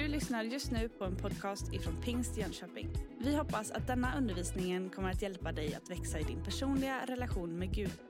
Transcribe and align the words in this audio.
Du 0.00 0.08
lyssnar 0.08 0.42
just 0.42 0.70
nu 0.70 0.88
på 0.88 1.04
en 1.04 1.16
podcast 1.16 1.72
ifrån 1.72 2.02
Pingst 2.02 2.36
Jönköping. 2.36 2.88
Vi 3.18 3.36
hoppas 3.36 3.70
att 3.70 3.86
denna 3.86 4.16
undervisning 4.16 4.90
kommer 4.90 5.10
att 5.10 5.22
hjälpa 5.22 5.52
dig 5.52 5.74
att 5.74 5.90
växa 5.90 6.18
i 6.18 6.22
din 6.22 6.44
personliga 6.44 7.06
relation 7.06 7.58
med 7.58 7.74
Gud. 7.74 8.00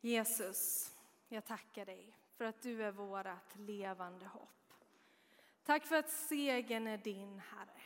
Jesus, 0.00 0.92
jag 1.28 1.46
tackar 1.46 1.86
dig 1.86 2.16
för 2.36 2.44
att 2.44 2.62
du 2.62 2.82
är 2.82 2.92
vårt 2.92 3.56
levande 3.58 4.26
hopp. 4.26 4.72
Tack 5.64 5.86
för 5.86 5.96
att 5.96 6.10
segern 6.10 6.86
är 6.86 6.98
din, 6.98 7.38
Herre. 7.38 7.82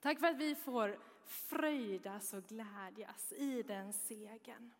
Tack 0.00 0.20
för 0.20 0.26
att 0.26 0.38
vi 0.38 0.54
får 0.54 0.98
fröjdas 1.26 2.32
och 2.32 2.44
glädjas 2.44 3.32
i 3.32 3.62
den 3.62 3.92
segern. 3.92 4.70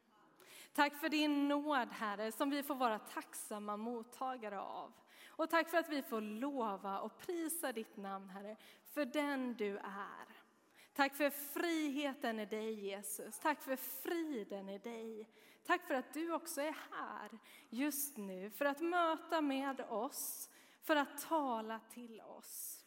Tack 0.72 0.94
för 1.00 1.08
din 1.08 1.48
nåd, 1.48 1.88
Herre, 1.90 2.32
som 2.32 2.50
vi 2.50 2.62
får 2.62 2.74
vara 2.74 2.98
tacksamma 2.98 3.76
mottagare 3.76 4.60
av. 4.60 4.92
Och 5.36 5.50
tack 5.50 5.68
för 5.68 5.78
att 5.78 5.88
vi 5.88 6.02
får 6.02 6.20
lova 6.20 7.00
och 7.00 7.18
prisa 7.18 7.72
ditt 7.72 7.96
namn, 7.96 8.28
Herre, 8.28 8.56
för 8.84 9.04
den 9.04 9.54
du 9.54 9.78
är. 9.78 10.42
Tack 10.94 11.14
för 11.14 11.30
friheten 11.30 12.40
i 12.40 12.46
dig, 12.46 12.72
Jesus. 12.72 13.38
Tack 13.38 13.62
för 13.62 13.76
friden 13.76 14.68
i 14.68 14.78
dig. 14.78 15.28
Tack 15.64 15.86
för 15.86 15.94
att 15.94 16.14
du 16.14 16.32
också 16.32 16.60
är 16.60 16.76
här 16.90 17.38
just 17.70 18.16
nu 18.16 18.50
för 18.50 18.64
att 18.64 18.80
möta 18.80 19.40
med 19.40 19.80
oss, 19.80 20.50
för 20.82 20.96
att 20.96 21.22
tala 21.28 21.80
till 21.90 22.20
oss. 22.20 22.84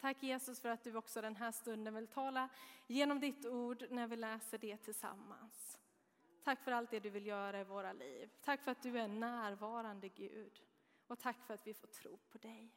Tack 0.00 0.22
Jesus 0.22 0.60
för 0.60 0.68
att 0.68 0.84
du 0.84 0.96
också 0.96 1.20
den 1.20 1.36
här 1.36 1.52
stunden 1.52 1.94
vill 1.94 2.06
tala 2.06 2.48
genom 2.86 3.20
ditt 3.20 3.46
ord 3.46 3.84
när 3.90 4.06
vi 4.06 4.16
läser 4.16 4.58
det 4.58 4.76
tillsammans. 4.76 5.78
Tack 6.44 6.64
för 6.64 6.72
allt 6.72 6.90
det 6.90 7.00
du 7.00 7.10
vill 7.10 7.26
göra 7.26 7.60
i 7.60 7.64
våra 7.64 7.92
liv. 7.92 8.30
Tack 8.44 8.64
för 8.64 8.70
att 8.70 8.82
du 8.82 8.98
är 8.98 9.08
närvarande 9.08 10.08
Gud. 10.08 10.60
Och 11.08 11.18
tack 11.18 11.46
för 11.46 11.54
att 11.54 11.66
vi 11.66 11.74
får 11.74 11.88
tro 11.88 12.18
på 12.28 12.38
dig. 12.38 12.70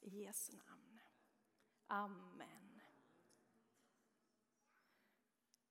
I 0.00 0.22
Jesu 0.22 0.52
namn. 0.52 1.00
Amen. 1.86 2.80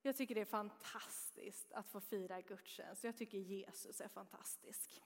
Jag 0.02 0.18
tycker 0.18 0.36
det 0.36 0.42
är 0.42 0.46
fantastiskt 0.46 1.72
att 1.72 1.90
få 1.90 2.02
fira 2.02 2.42
gudstjänst. 2.42 3.04
Jag 3.04 3.18
tycker 3.18 3.38
Jesus 3.38 4.02
är 4.02 4.08
fantastisk. 4.08 5.02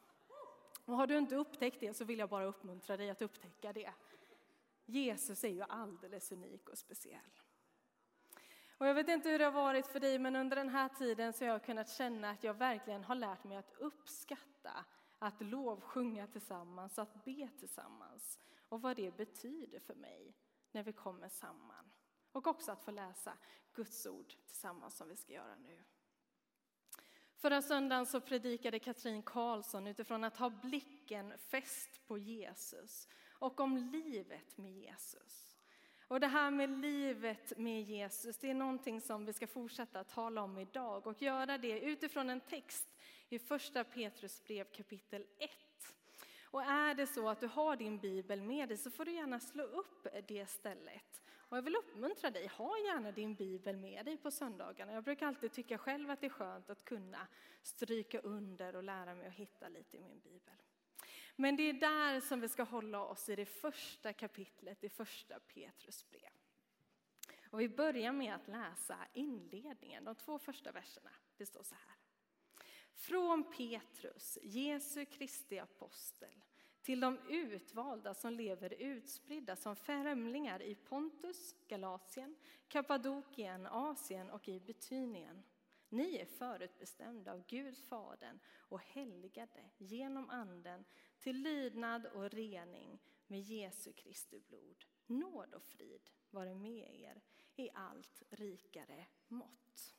Och 0.85 0.95
har 0.95 1.07
du 1.07 1.17
inte 1.17 1.35
upptäckt 1.35 1.79
det 1.79 1.93
så 1.93 2.05
vill 2.05 2.19
jag 2.19 2.29
bara 2.29 2.45
uppmuntra 2.45 2.97
dig 2.97 3.09
att 3.09 3.21
upptäcka 3.21 3.73
det. 3.73 3.93
Jesus 4.85 5.43
är 5.43 5.49
ju 5.49 5.61
alldeles 5.61 6.31
unik 6.31 6.69
och 6.69 6.77
speciell. 6.77 7.41
Och 8.77 8.87
jag 8.87 8.93
vet 8.93 9.09
inte 9.09 9.29
hur 9.29 9.39
det 9.39 9.45
har 9.45 9.51
varit 9.51 9.87
för 9.87 9.99
dig, 9.99 10.19
men 10.19 10.35
under 10.35 10.55
den 10.55 10.69
här 10.69 10.89
tiden 10.89 11.33
så 11.33 11.45
har 11.45 11.51
jag 11.51 11.63
kunnat 11.63 11.89
känna 11.89 12.29
att 12.29 12.43
jag 12.43 12.53
verkligen 12.53 13.03
har 13.03 13.15
lärt 13.15 13.43
mig 13.43 13.57
att 13.57 13.73
uppskatta 13.77 14.85
att 15.21 15.41
lovsjunga 15.41 16.27
tillsammans, 16.27 16.99
att 16.99 17.25
be 17.25 17.49
tillsammans 17.59 18.39
och 18.69 18.81
vad 18.81 18.95
det 18.95 19.17
betyder 19.17 19.79
för 19.79 19.95
mig 19.95 20.35
när 20.71 20.83
vi 20.83 20.93
kommer 20.93 21.29
samman. 21.29 21.91
Och 22.31 22.47
också 22.47 22.71
att 22.71 22.81
få 22.81 22.91
läsa 22.91 23.37
Guds 23.73 24.05
ord 24.05 24.33
tillsammans 24.45 24.97
som 24.97 25.09
vi 25.09 25.15
ska 25.15 25.33
göra 25.33 25.55
nu. 25.55 25.83
Förra 27.35 27.61
söndagen 27.61 28.05
så 28.05 28.21
predikade 28.21 28.79
Katrin 28.79 29.23
Karlsson 29.23 29.87
utifrån 29.87 30.23
att 30.23 30.37
ha 30.37 30.49
blicken 30.49 31.37
fäst 31.37 32.07
på 32.07 32.17
Jesus 32.17 33.07
och 33.39 33.59
om 33.59 33.77
livet 33.77 34.57
med 34.57 34.71
Jesus. 34.71 35.57
Och 36.07 36.19
det 36.19 36.27
här 36.27 36.51
med 36.51 36.69
livet 36.69 37.57
med 37.57 37.83
Jesus, 37.83 38.37
det 38.37 38.49
är 38.49 38.53
någonting 38.53 39.01
som 39.01 39.25
vi 39.25 39.33
ska 39.33 39.47
fortsätta 39.47 40.03
tala 40.03 40.41
om 40.41 40.57
idag 40.57 41.07
och 41.07 41.21
göra 41.21 41.57
det 41.57 41.79
utifrån 41.79 42.29
en 42.29 42.41
text 42.41 42.90
i 43.31 43.39
första 43.39 43.83
Petrus 43.83 44.43
brev 44.43 44.63
kapitel 44.63 45.25
1. 45.37 45.51
Och 46.43 46.63
är 46.63 46.95
det 46.95 47.07
så 47.07 47.29
att 47.29 47.39
du 47.39 47.47
har 47.47 47.75
din 47.75 47.97
bibel 47.97 48.41
med 48.41 48.69
dig 48.69 48.77
så 48.77 48.91
får 48.91 49.05
du 49.05 49.11
gärna 49.11 49.39
slå 49.39 49.63
upp 49.63 50.07
det 50.27 50.49
stället. 50.49 51.21
Och 51.33 51.57
jag 51.57 51.61
vill 51.61 51.75
uppmuntra 51.75 52.29
dig, 52.29 52.47
ha 52.47 52.77
gärna 52.77 53.11
din 53.11 53.35
bibel 53.35 53.77
med 53.77 54.05
dig 54.05 54.17
på 54.17 54.31
söndagarna. 54.31 54.93
Jag 54.93 55.03
brukar 55.03 55.27
alltid 55.27 55.51
tycka 55.51 55.77
själv 55.77 56.09
att 56.09 56.21
det 56.21 56.27
är 56.27 56.29
skönt 56.29 56.69
att 56.69 56.85
kunna 56.85 57.27
stryka 57.61 58.19
under 58.19 58.75
och 58.75 58.83
lära 58.83 59.15
mig 59.15 59.27
att 59.27 59.33
hitta 59.33 59.69
lite 59.69 59.97
i 59.97 60.01
min 60.01 60.19
bibel. 60.19 60.55
Men 61.35 61.55
det 61.55 61.63
är 61.63 61.73
där 61.73 62.21
som 62.21 62.41
vi 62.41 62.49
ska 62.49 62.63
hålla 62.63 63.03
oss 63.03 63.29
i 63.29 63.35
det 63.35 63.45
första 63.45 64.13
kapitlet 64.13 64.83
i 64.83 64.89
första 64.89 65.39
Petrus 65.39 66.09
brev. 66.09 66.31
Och 67.51 67.61
vi 67.61 67.69
börjar 67.69 68.11
med 68.11 68.35
att 68.35 68.47
läsa 68.47 68.97
inledningen, 69.13 70.03
de 70.03 70.15
två 70.15 70.39
första 70.39 70.71
verserna. 70.71 71.11
Det 71.37 71.45
står 71.45 71.63
så 71.63 71.75
här. 71.75 72.00
Från 72.93 73.51
Petrus, 73.51 74.37
Jesu 74.41 75.05
Kristi 75.05 75.59
apostel, 75.59 76.43
till 76.81 76.99
de 76.99 77.19
utvalda 77.29 78.13
som 78.13 78.33
lever 78.33 78.73
utspridda 78.73 79.55
som 79.55 79.75
främlingar 79.75 80.61
i 80.61 80.75
Pontus, 80.75 81.55
Galatien, 81.67 82.35
Kappadokien, 82.67 83.65
Asien 83.65 84.29
och 84.29 84.49
i 84.49 84.59
Betynien. 84.59 85.43
Ni 85.89 86.15
är 86.15 86.25
förutbestämda 86.25 87.31
av 87.31 87.43
Gud 87.47 87.77
Fadern 87.77 88.39
och 88.57 88.81
helgade 88.81 89.69
genom 89.77 90.29
Anden 90.29 90.85
till 91.19 91.41
lydnad 91.41 92.05
och 92.05 92.29
rening 92.29 92.99
med 93.27 93.41
Jesu 93.41 93.93
Kristi 93.93 94.39
blod. 94.39 94.85
Nåd 95.05 95.53
och 95.53 95.63
frid 95.63 96.09
vare 96.29 96.55
med 96.55 97.01
er 97.01 97.21
i 97.55 97.69
allt 97.73 98.23
rikare 98.29 99.05
mått. 99.27 99.95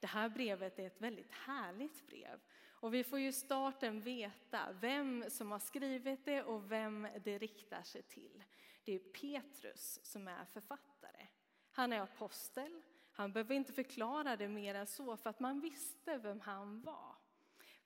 Det 0.00 0.06
här 0.06 0.28
brevet 0.28 0.78
är 0.78 0.86
ett 0.86 1.00
väldigt 1.00 1.32
härligt 1.32 2.06
brev 2.06 2.40
och 2.80 2.94
vi 2.94 3.04
får 3.04 3.18
ju 3.18 3.32
starten 3.32 4.00
veta 4.00 4.72
vem 4.72 5.24
som 5.30 5.50
har 5.50 5.58
skrivit 5.58 6.24
det 6.24 6.42
och 6.42 6.72
vem 6.72 7.08
det 7.24 7.38
riktar 7.38 7.82
sig 7.82 8.02
till. 8.02 8.44
Det 8.84 8.92
är 8.92 8.98
Petrus 8.98 10.00
som 10.02 10.28
är 10.28 10.44
författare. 10.44 11.26
Han 11.70 11.92
är 11.92 12.00
apostel, 12.00 12.82
han 13.12 13.32
behöver 13.32 13.54
inte 13.54 13.72
förklara 13.72 14.36
det 14.36 14.48
mer 14.48 14.74
än 14.74 14.86
så 14.86 15.16
för 15.16 15.30
att 15.30 15.40
man 15.40 15.60
visste 15.60 16.18
vem 16.18 16.40
han 16.40 16.80
var. 16.80 17.16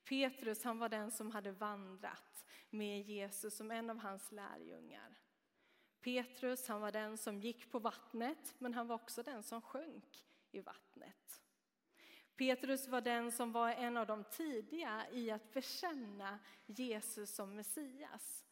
Petrus 0.09 0.63
han 0.63 0.79
var 0.79 0.89
den 0.89 1.11
som 1.11 1.31
hade 1.31 1.51
vandrat 1.51 2.45
med 2.69 3.01
Jesus 3.01 3.57
som 3.57 3.71
en 3.71 3.89
av 3.89 3.97
hans 3.97 4.31
lärjungar. 4.31 5.19
Petrus 6.01 6.67
han 6.67 6.81
var 6.81 6.91
den 6.91 7.17
som 7.17 7.39
gick 7.39 7.71
på 7.71 7.79
vattnet 7.79 8.55
men 8.57 8.73
han 8.73 8.87
var 8.87 8.95
också 8.95 9.23
den 9.23 9.43
som 9.43 9.61
sjönk 9.61 10.25
i 10.51 10.61
vattnet. 10.61 11.42
Petrus 12.43 12.87
var 12.87 13.01
den 13.01 13.31
som 13.31 13.51
var 13.51 13.69
en 13.69 13.97
av 13.97 14.07
de 14.07 14.23
tidiga 14.23 15.09
i 15.11 15.31
att 15.31 15.53
bekänna 15.53 16.39
Jesus 16.65 17.35
som 17.35 17.55
Messias. 17.55 18.45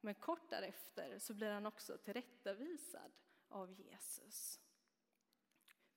Men 0.00 0.14
kort 0.14 0.50
därefter 0.50 1.18
så 1.18 1.34
blir 1.34 1.50
han 1.50 1.66
också 1.66 1.98
tillrättavisad 1.98 3.12
av 3.48 3.72
Jesus. 3.72 4.60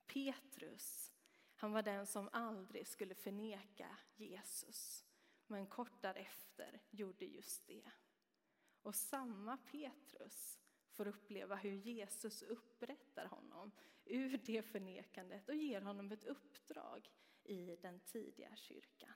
Petrus, 0.05 1.11
han 1.55 1.71
var 1.71 1.81
den 1.81 2.07
som 2.07 2.29
aldrig 2.31 2.87
skulle 2.87 3.15
förneka 3.15 3.97
Jesus. 4.15 5.05
Men 5.47 5.67
kort 5.67 6.01
därefter 6.01 6.81
gjorde 6.89 7.25
just 7.25 7.67
det. 7.67 7.91
Och 8.81 8.95
samma 8.95 9.57
Petrus 9.57 10.59
får 10.91 11.07
uppleva 11.07 11.55
hur 11.55 11.73
Jesus 11.73 12.41
upprättar 12.41 13.25
honom 13.25 13.71
ur 14.05 14.37
det 14.37 14.61
förnekandet 14.61 15.49
och 15.49 15.55
ger 15.55 15.81
honom 15.81 16.11
ett 16.11 16.23
uppdrag 16.23 17.09
i 17.51 17.75
den 17.81 17.99
tidiga 17.99 18.55
kyrkan. 18.55 19.13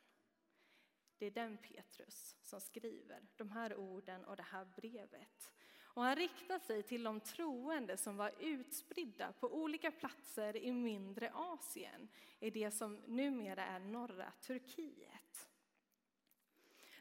Det 1.17 1.25
är 1.25 1.31
den 1.31 1.57
Petrus 1.57 2.35
som 2.41 2.61
skriver 2.61 3.27
de 3.35 3.51
här 3.51 3.75
orden 3.75 4.25
och 4.25 4.35
det 4.35 4.43
här 4.43 4.65
brevet. 4.65 5.51
Och 5.83 6.03
han 6.03 6.15
riktar 6.15 6.59
sig 6.59 6.83
till 6.83 7.03
de 7.03 7.19
troende 7.19 7.97
som 7.97 8.17
var 8.17 8.31
utspridda 8.39 9.33
på 9.33 9.53
olika 9.53 9.91
platser 9.91 10.55
i 10.57 10.71
mindre 10.71 11.31
Asien, 11.33 12.09
i 12.39 12.49
det 12.49 12.71
som 12.71 12.95
numera 12.95 13.65
är 13.65 13.79
norra 13.79 14.33
Turkiet. 14.41 15.49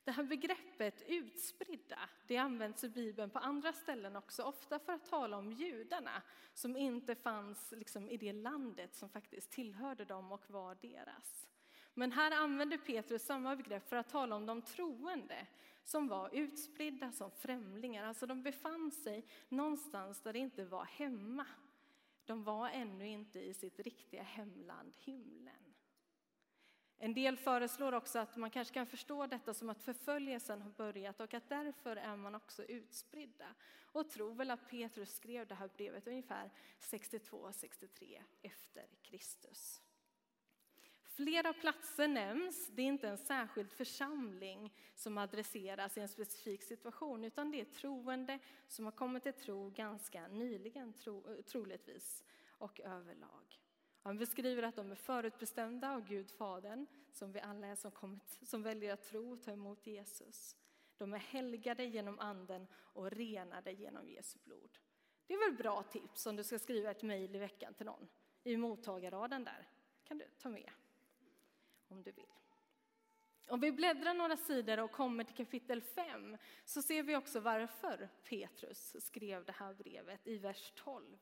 Det 0.05 0.13
här 0.13 0.25
begreppet 0.25 1.03
utspridda, 1.07 1.99
det 2.27 2.37
används 2.37 2.85
i 2.85 2.89
Bibeln 2.89 3.31
på 3.31 3.39
andra 3.39 3.73
ställen 3.73 4.17
också, 4.17 4.43
ofta 4.43 4.79
för 4.79 4.93
att 4.93 5.05
tala 5.11 5.37
om 5.37 5.53
judarna 5.53 6.23
som 6.55 6.77
inte 6.77 7.15
fanns 7.15 7.73
liksom 7.73 8.09
i 8.09 8.17
det 8.17 8.33
landet 8.33 8.95
som 8.95 9.09
faktiskt 9.09 9.51
tillhörde 9.51 10.05
dem 10.05 10.33
och 10.33 10.51
var 10.51 10.75
deras. 10.75 11.49
Men 11.95 12.13
här 12.13 12.31
använder 12.31 12.79
Petrus 12.79 13.23
samma 13.23 13.57
begrepp 13.57 13.89
för 13.89 13.97
att 13.97 14.09
tala 14.09 14.37
om 14.37 14.47
de 14.47 14.63
troende 14.63 15.47
som 15.85 16.09
var 16.09 16.31
utspridda 16.33 17.13
som 17.13 17.31
främlingar. 17.31 18.05
Alltså 18.05 18.27
de 18.27 18.43
befann 18.43 18.91
sig 18.91 19.27
någonstans 19.49 20.21
där 20.21 20.33
det 20.33 20.39
inte 20.39 20.65
var 20.65 20.85
hemma. 20.85 21.47
De 22.25 22.45
var 22.45 22.69
ännu 22.69 23.09
inte 23.09 23.41
i 23.41 23.55
sitt 23.55 23.81
riktiga 23.81 24.23
hemland, 24.23 24.93
himlen. 24.99 25.64
En 27.05 27.15
del 27.15 27.37
föreslår 27.37 27.93
också 27.93 28.19
att 28.19 28.37
man 28.37 28.51
kanske 28.51 28.75
kan 28.75 28.87
förstå 28.87 29.27
detta 29.27 29.55
som 29.55 29.71
att 29.71 29.83
förföljelsen 29.83 30.63
har 30.63 30.71
börjat 30.71 31.21
och 31.21 31.35
att 31.35 31.49
därför 31.49 31.97
är 31.97 32.17
man 32.17 32.35
också 32.35 32.65
utspridda. 32.65 33.55
Och 33.93 34.11
tror 34.11 34.35
väl 34.35 34.51
att 34.51 34.71
Petrus 34.71 35.15
skrev 35.15 35.47
det 35.47 35.55
här 35.55 35.71
brevet 35.77 36.07
ungefär 36.07 36.51
62-63 36.81 38.23
efter 38.43 38.87
Kristus. 39.03 39.81
Flera 41.03 41.53
platser 41.53 42.09
nämns. 42.09 42.69
Det 42.69 42.83
är 42.83 42.87
inte 42.87 43.09
en 43.09 43.19
särskild 43.19 43.73
församling 43.73 44.75
som 44.95 45.19
adresseras 45.19 45.97
i 45.97 46.01
en 46.01 46.09
specifik 46.09 46.63
situation, 46.63 47.25
utan 47.25 47.51
det 47.51 47.61
är 47.61 47.65
troende 47.65 48.39
som 48.69 48.85
har 48.85 48.93
kommit 48.93 49.23
till 49.23 49.33
tro 49.33 49.71
ganska 49.71 50.29
nyligen, 50.29 50.93
tro, 50.93 51.43
troligtvis, 51.43 52.25
och 52.49 52.81
överlag. 52.81 53.64
Han 54.05 54.19
beskriver 54.19 54.63
att 54.63 54.77
de 54.77 54.91
är 54.91 54.95
förutbestämda 54.95 55.95
av 55.95 56.09
Gud 56.09 56.31
Fadern, 56.31 56.87
som 57.13 57.33
vi 57.33 57.41
alla 57.41 57.67
är 57.67 57.75
som, 57.75 57.91
kommit, 57.91 58.39
som 58.43 58.63
väljer 58.63 58.93
att 58.93 59.03
tro 59.03 59.33
och 59.33 59.43
ta 59.43 59.51
emot 59.51 59.87
Jesus. 59.87 60.57
De 60.97 61.15
är 61.15 61.19
helgade 61.19 61.85
genom 61.85 62.19
anden 62.19 62.67
och 62.75 63.11
renade 63.11 63.73
genom 63.73 64.09
Jesu 64.09 64.39
blod. 64.45 64.79
Det 65.27 65.35
är 65.35 65.51
väl 65.51 65.59
bra 65.59 65.83
tips 65.83 66.27
om 66.27 66.37
du 66.37 66.45
ska 66.45 66.59
skriva 66.59 66.91
ett 66.91 67.03
mejl 67.03 67.37
i 67.37 67.39
veckan 67.39 67.75
till 67.75 67.87
någon. 67.87 68.09
I 68.43 68.57
mottagarraden 68.57 69.45
där 69.45 69.69
kan 70.05 70.19
du 70.19 70.25
ta 70.39 70.49
med 70.49 70.71
om 71.89 72.03
du 72.03 72.13
vill. 72.13 72.33
Om 73.49 73.61
vi 73.61 73.73
bläddrar 73.73 74.15
några 74.15 74.37
sidor 74.37 74.81
och 74.81 74.91
kommer 74.91 75.25
till 75.25 75.37
kapitel 75.37 75.83
5 75.83 76.37
så 76.65 76.83
ser 76.83 77.03
vi 77.03 77.17
också 77.17 77.41
varför 77.41 78.09
Petrus 78.25 79.07
skrev 79.07 79.45
det 79.45 79.53
här 79.53 79.75
brevet 79.75 80.27
i 80.27 80.39
vers 80.39 80.73
12. 80.77 81.19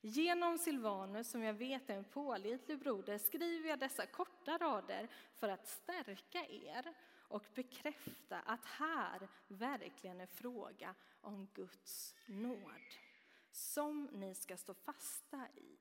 Genom 0.00 0.58
Silvanus, 0.58 1.30
som 1.30 1.42
jag 1.42 1.54
vet 1.54 1.90
är 1.90 1.96
en 1.96 2.04
pålitlig 2.04 2.78
broder, 2.78 3.18
skriver 3.18 3.68
jag 3.68 3.78
dessa 3.78 4.06
korta 4.06 4.58
rader 4.58 5.08
för 5.34 5.48
att 5.48 5.68
stärka 5.68 6.46
er 6.46 6.94
och 7.28 7.44
bekräfta 7.54 8.38
att 8.38 8.64
här 8.64 9.28
verkligen 9.48 10.20
är 10.20 10.26
fråga 10.26 10.94
om 11.20 11.48
Guds 11.54 12.14
nåd 12.26 12.94
som 13.50 14.04
ni 14.12 14.34
ska 14.34 14.56
stå 14.56 14.74
fasta 14.74 15.48
i. 15.56 15.78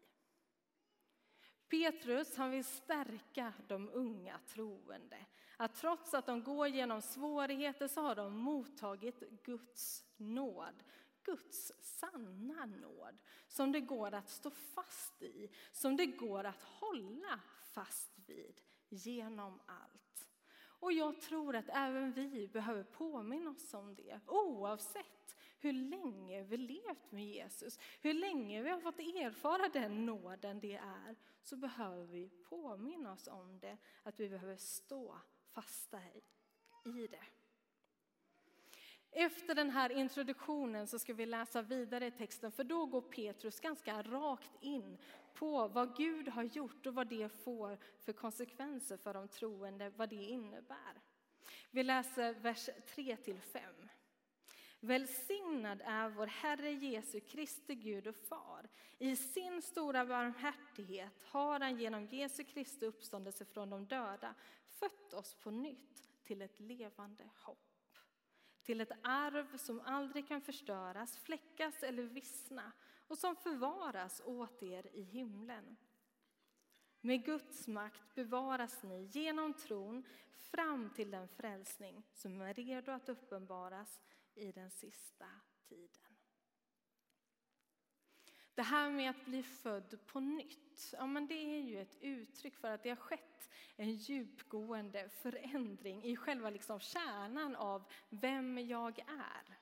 Petrus 1.69 2.37
han 2.37 2.51
vill 2.51 2.65
stärka 2.65 3.53
de 3.67 3.89
unga 3.89 4.39
troende. 4.47 5.25
Att 5.57 5.75
trots 5.75 6.13
att 6.13 6.25
de 6.25 6.43
går 6.43 6.67
genom 6.67 7.01
svårigheter 7.01 7.87
så 7.87 8.01
har 8.01 8.15
de 8.15 8.37
mottagit 8.37 9.19
Guds 9.43 10.05
nåd. 10.17 10.83
Guds 11.27 11.71
sanna 11.79 12.65
nåd 12.65 13.17
som 13.47 13.71
det 13.71 13.81
går 13.81 14.13
att 14.13 14.29
stå 14.29 14.49
fast 14.49 15.21
i, 15.21 15.49
som 15.71 15.97
det 15.97 16.05
går 16.05 16.43
att 16.43 16.63
hålla 16.63 17.39
fast 17.63 18.11
vid 18.25 18.61
genom 18.89 19.59
allt. 19.65 20.29
Och 20.79 20.93
jag 20.93 21.21
tror 21.21 21.55
att 21.55 21.69
även 21.69 22.11
vi 22.11 22.47
behöver 22.47 22.83
påminna 22.83 23.49
oss 23.49 23.73
om 23.73 23.95
det 23.95 24.19
oavsett 24.25 25.37
hur 25.59 25.73
länge 25.73 26.43
vi 26.43 26.57
levt 26.57 27.11
med 27.11 27.25
Jesus, 27.25 27.79
hur 28.01 28.13
länge 28.13 28.61
vi 28.61 28.69
har 28.69 28.79
fått 28.79 28.99
erfara 28.99 29.69
den 29.73 30.05
nåden 30.05 30.59
det 30.59 30.75
är, 30.75 31.15
så 31.43 31.55
behöver 31.55 32.05
vi 32.05 32.29
påminna 32.29 33.13
oss 33.13 33.27
om 33.27 33.59
det, 33.59 33.77
att 34.03 34.19
vi 34.19 34.29
behöver 34.29 34.57
stå 34.57 35.17
fasta 35.53 36.01
i 36.85 37.07
det. 37.07 37.25
Efter 39.11 39.55
den 39.55 39.69
här 39.69 39.89
introduktionen 39.89 40.87
så 40.87 40.99
ska 40.99 41.13
vi 41.13 41.25
läsa 41.25 41.61
vidare 41.61 42.07
i 42.07 42.11
texten, 42.11 42.51
för 42.51 42.63
då 42.63 42.85
går 42.85 43.01
Petrus 43.01 43.59
ganska 43.59 44.01
rakt 44.01 44.51
in 44.61 44.97
på 45.33 45.67
vad 45.67 45.97
Gud 45.97 46.27
har 46.27 46.43
gjort 46.43 46.85
och 46.85 46.93
vad 46.93 47.07
det 47.07 47.29
får 47.29 47.77
för 47.99 48.13
konsekvenser 48.13 48.97
för 48.97 49.13
de 49.13 49.27
troende, 49.27 49.89
vad 49.89 50.09
det 50.09 50.15
innebär. 50.15 51.01
Vi 51.71 51.83
läser 51.83 52.33
vers 52.33 52.69
3 52.95 53.17
till 53.17 53.41
5. 53.41 53.61
Välsignad 54.79 55.81
är 55.85 56.09
vår 56.09 56.27
Herre 56.27 56.71
Jesu 56.71 57.19
Kristi 57.19 57.75
Gud 57.75 58.07
och 58.07 58.15
Far. 58.15 58.69
I 58.97 59.15
sin 59.15 59.61
stora 59.61 60.05
barmhärtighet 60.05 61.23
har 61.23 61.59
han 61.59 61.79
genom 61.79 62.05
Jesu 62.05 62.43
Kristi 62.43 62.85
uppståndelse 62.85 63.45
från 63.45 63.69
de 63.69 63.85
döda 63.85 64.35
fött 64.67 65.13
oss 65.13 65.33
på 65.33 65.51
nytt 65.51 66.23
till 66.23 66.41
ett 66.41 66.59
levande 66.59 67.29
hopp. 67.35 67.76
Till 68.67 68.81
ett 68.81 68.91
arv 69.03 69.57
som 69.57 69.81
aldrig 69.81 70.27
kan 70.27 70.41
förstöras, 70.41 71.17
fläckas 71.17 71.83
eller 71.83 72.03
vissna 72.03 72.71
och 73.07 73.17
som 73.17 73.35
förvaras 73.35 74.21
åt 74.25 74.63
er 74.63 74.87
i 74.93 75.01
himlen. 75.01 75.77
Med 77.01 77.25
Guds 77.25 77.67
makt 77.67 78.15
bevaras 78.15 78.83
ni 78.83 79.03
genom 79.03 79.53
tron 79.53 80.03
fram 80.35 80.89
till 80.89 81.11
den 81.11 81.27
frälsning 81.27 82.03
som 82.13 82.41
är 82.41 82.53
redo 82.53 82.91
att 82.91 83.09
uppenbaras 83.09 84.01
i 84.35 84.51
den 84.51 84.71
sista 84.71 85.27
tiden. 85.69 86.17
Det 88.55 88.63
här 88.63 88.91
med 88.91 89.09
att 89.09 89.25
bli 89.25 89.43
född 89.43 89.99
på 90.05 90.19
nytt, 90.19 90.66
ja, 90.93 91.05
men 91.05 91.27
det 91.27 91.57
är 91.57 91.61
ju 91.61 91.81
ett 91.81 91.97
uttryck 92.01 92.55
för 92.55 92.71
att 92.71 92.83
det 92.83 92.89
har 92.89 92.95
skett 92.95 93.49
en 93.75 93.91
djupgående 93.91 95.09
förändring 95.09 96.03
i 96.03 96.15
själva 96.15 96.49
liksom 96.49 96.79
kärnan 96.79 97.55
av 97.55 97.83
vem 98.09 98.57
jag 98.57 98.99
är. 98.99 99.57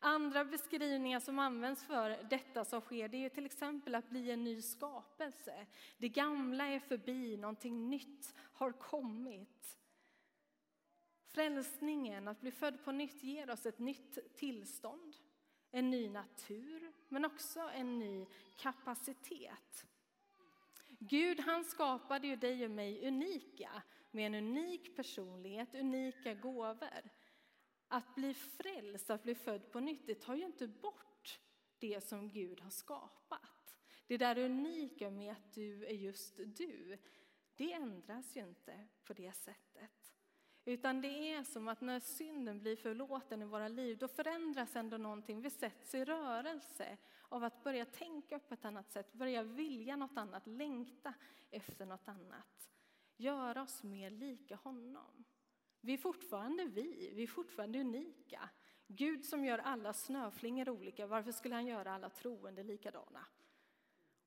Andra 0.00 0.44
beskrivningar 0.44 1.20
som 1.20 1.38
används 1.38 1.84
för 1.84 2.26
detta 2.30 2.64
som 2.64 2.80
sker, 2.80 3.08
det 3.08 3.24
är 3.24 3.28
till 3.28 3.46
exempel 3.46 3.94
att 3.94 4.10
bli 4.10 4.30
en 4.30 4.44
ny 4.44 4.62
skapelse. 4.62 5.66
Det 5.98 6.08
gamla 6.08 6.66
är 6.66 6.80
förbi, 6.80 7.36
någonting 7.36 7.90
nytt 7.90 8.34
har 8.36 8.72
kommit. 8.72 9.78
Frälsningen, 11.26 12.28
att 12.28 12.40
bli 12.40 12.50
född 12.50 12.84
på 12.84 12.92
nytt, 12.92 13.22
ger 13.22 13.50
oss 13.50 13.66
ett 13.66 13.78
nytt 13.78 14.36
tillstånd, 14.36 15.16
en 15.70 15.90
ny 15.90 16.08
natur, 16.08 16.92
men 17.08 17.24
också 17.24 17.60
en 17.60 17.98
ny 17.98 18.26
kapacitet. 18.56 19.86
Gud 20.98 21.40
han 21.40 21.64
skapade 21.64 22.26
ju 22.26 22.36
dig 22.36 22.64
och 22.64 22.70
mig 22.70 23.08
unika, 23.08 23.82
med 24.10 24.26
en 24.26 24.34
unik 24.34 24.96
personlighet, 24.96 25.74
unika 25.74 26.34
gåvor. 26.34 27.10
Att 27.88 28.14
bli 28.14 28.34
frälst, 28.34 29.10
att 29.10 29.22
bli 29.22 29.34
född 29.34 29.72
på 29.72 29.80
nytt, 29.80 30.06
det 30.06 30.14
tar 30.14 30.34
ju 30.34 30.44
inte 30.44 30.68
bort 30.68 31.40
det 31.78 32.04
som 32.04 32.28
Gud 32.28 32.60
har 32.60 32.70
skapat. 32.70 33.78
Det 34.06 34.16
där 34.16 34.38
unika 34.38 35.10
med 35.10 35.32
att 35.32 35.54
du 35.54 35.84
är 35.84 35.94
just 35.94 36.36
du, 36.36 36.98
det 37.56 37.72
ändras 37.72 38.36
ju 38.36 38.40
inte 38.40 38.88
på 39.04 39.12
det 39.12 39.32
sättet. 39.32 40.14
Utan 40.64 41.00
det 41.00 41.32
är 41.32 41.44
som 41.44 41.68
att 41.68 41.80
när 41.80 42.00
synden 42.00 42.60
blir 42.60 42.76
förlåten 42.76 43.42
i 43.42 43.44
våra 43.44 43.68
liv, 43.68 43.98
då 43.98 44.08
förändras 44.08 44.76
ändå 44.76 44.96
någonting. 44.96 45.42
Vi 45.42 45.50
sätts 45.50 45.94
i 45.94 46.04
rörelse 46.04 46.96
av 47.28 47.44
att 47.44 47.64
börja 47.64 47.84
tänka 47.84 48.38
på 48.38 48.54
ett 48.54 48.64
annat 48.64 48.90
sätt, 48.90 49.12
börja 49.12 49.42
vilja 49.42 49.96
något 49.96 50.16
annat, 50.16 50.46
längta 50.46 51.14
efter 51.50 51.86
något 51.86 52.08
annat. 52.08 52.70
Göra 53.16 53.62
oss 53.62 53.82
mer 53.82 54.10
lika 54.10 54.56
honom. 54.56 55.24
Vi 55.80 55.94
är 55.94 55.98
fortfarande 55.98 56.64
vi, 56.64 57.12
vi 57.14 57.22
är 57.22 57.26
fortfarande 57.26 57.80
unika. 57.80 58.50
Gud 58.86 59.24
som 59.24 59.44
gör 59.44 59.58
alla 59.58 59.92
snöflingor 59.92 60.68
olika, 60.68 61.06
varför 61.06 61.32
skulle 61.32 61.54
han 61.54 61.66
göra 61.66 61.92
alla 61.92 62.10
troende 62.10 62.62
likadana? 62.62 63.26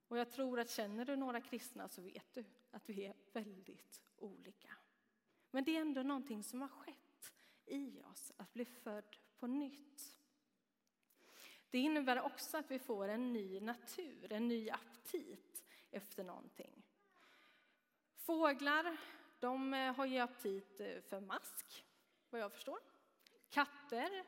Och 0.08 0.18
jag 0.18 0.32
tror 0.32 0.60
att 0.60 0.70
känner 0.70 1.06
du 1.06 1.16
några 1.16 1.42
kristna 1.42 1.88
så 1.88 2.02
vet 2.02 2.34
du 2.34 2.46
att 2.72 2.90
vi 2.90 3.06
är 3.06 3.16
väldigt 3.34 4.02
olika. 4.18 4.70
Men 5.52 5.64
det 5.64 5.76
är 5.76 5.82
ändå 5.82 6.04
någonting 6.04 6.44
som 6.44 6.62
har 6.62 6.68
skett 6.68 7.34
i 7.66 8.02
oss, 8.02 8.32
att 8.38 8.54
bli 8.54 8.66
född 8.66 9.18
på 9.40 9.48
nytt. 9.48 10.11
Det 11.72 11.80
innebär 11.80 12.22
också 12.22 12.58
att 12.58 12.72
vi 12.72 12.80
får 12.80 13.08
en 13.08 13.34
ny 13.34 13.60
natur, 13.60 14.34
en 14.34 14.48
ny 14.48 14.70
aptit 14.70 15.64
efter 15.92 16.24
någonting. 16.24 16.84
Fåglar, 18.16 18.98
de 19.40 19.74
eh, 19.74 19.96
har 19.96 20.06
ju 20.06 20.20
aptit 20.20 20.80
eh, 20.80 21.02
för 21.02 21.20
mask, 21.20 21.86
vad 22.30 22.42
jag 22.42 22.52
förstår. 22.52 22.80
Katter 23.50 24.24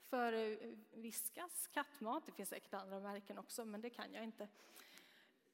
för 0.00 0.32
eh, 0.32 0.58
viskas, 0.92 1.68
kattmat. 1.72 2.26
Det 2.26 2.32
finns 2.32 2.48
säkert 2.48 2.74
andra 2.74 3.00
märken 3.00 3.38
också, 3.38 3.64
men 3.64 3.80
det 3.80 3.90
kan 3.90 4.12
jag 4.12 4.24
inte. 4.24 4.48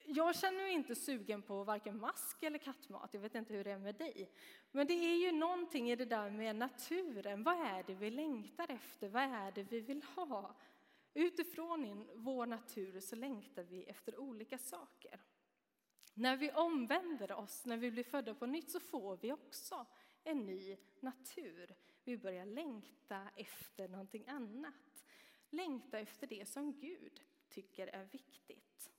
Jag 0.04 0.36
känner 0.36 0.62
mig 0.62 0.72
inte 0.72 0.94
sugen 0.94 1.42
på 1.42 1.64
varken 1.64 2.00
mask 2.00 2.42
eller 2.42 2.58
kattmat. 2.58 3.14
Jag 3.14 3.20
vet 3.20 3.34
inte 3.34 3.54
hur 3.54 3.64
det 3.64 3.70
är 3.70 3.78
med 3.78 3.94
dig. 3.94 4.30
Men 4.70 4.86
det 4.86 4.92
är 4.92 5.16
ju 5.16 5.32
någonting 5.32 5.90
i 5.90 5.96
det 5.96 6.04
där 6.04 6.30
med 6.30 6.56
naturen. 6.56 7.42
Vad 7.42 7.66
är 7.66 7.82
det 7.82 7.94
vi 7.94 8.10
längtar 8.10 8.70
efter? 8.70 9.08
Vad 9.08 9.22
är 9.22 9.52
det 9.52 9.62
vi 9.62 9.80
vill 9.80 10.02
ha? 10.02 10.54
Utifrån 11.14 12.08
vår 12.14 12.46
natur 12.46 13.00
så 13.00 13.16
längtar 13.16 13.62
vi 13.62 13.84
efter 13.84 14.16
olika 14.16 14.58
saker. 14.58 15.20
När 16.14 16.36
vi 16.36 16.52
omvänder 16.52 17.32
oss, 17.32 17.66
när 17.66 17.76
vi 17.76 17.90
blir 17.90 18.04
födda 18.04 18.34
på 18.34 18.46
nytt, 18.46 18.70
så 18.70 18.80
får 18.80 19.16
vi 19.16 19.32
också 19.32 19.86
en 20.24 20.46
ny 20.46 20.76
natur. 21.00 21.74
Vi 22.04 22.18
börjar 22.18 22.46
längta 22.46 23.30
efter 23.36 23.88
någonting 23.88 24.28
annat. 24.28 25.04
Längta 25.50 25.98
efter 25.98 26.26
det 26.26 26.48
som 26.48 26.80
Gud 26.80 27.20
tycker 27.48 27.86
är 27.86 28.04
viktigt. 28.04 28.92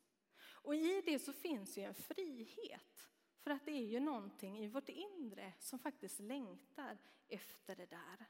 Och 0.63 0.75
i 0.75 1.01
det 1.05 1.19
så 1.19 1.33
finns 1.33 1.77
ju 1.77 1.83
en 1.83 1.93
frihet. 1.93 3.09
För 3.39 3.51
att 3.51 3.65
det 3.65 3.71
är 3.71 3.85
ju 3.85 3.99
någonting 3.99 4.59
i 4.59 4.67
vårt 4.67 4.89
inre 4.89 5.53
som 5.59 5.79
faktiskt 5.79 6.19
längtar 6.19 6.97
efter 7.27 7.75
det 7.75 7.85
där. 7.85 8.25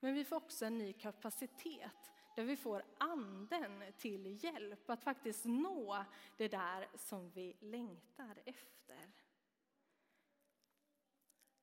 Men 0.00 0.14
vi 0.14 0.24
får 0.24 0.36
också 0.36 0.66
en 0.66 0.78
ny 0.78 0.92
kapacitet 0.92 2.12
där 2.36 2.44
vi 2.44 2.56
får 2.56 2.82
anden 2.98 3.92
till 3.98 4.44
hjälp 4.44 4.90
att 4.90 5.04
faktiskt 5.04 5.44
nå 5.44 6.04
det 6.36 6.48
där 6.48 6.88
som 6.94 7.30
vi 7.30 7.56
längtar 7.60 8.42
efter. 8.44 9.12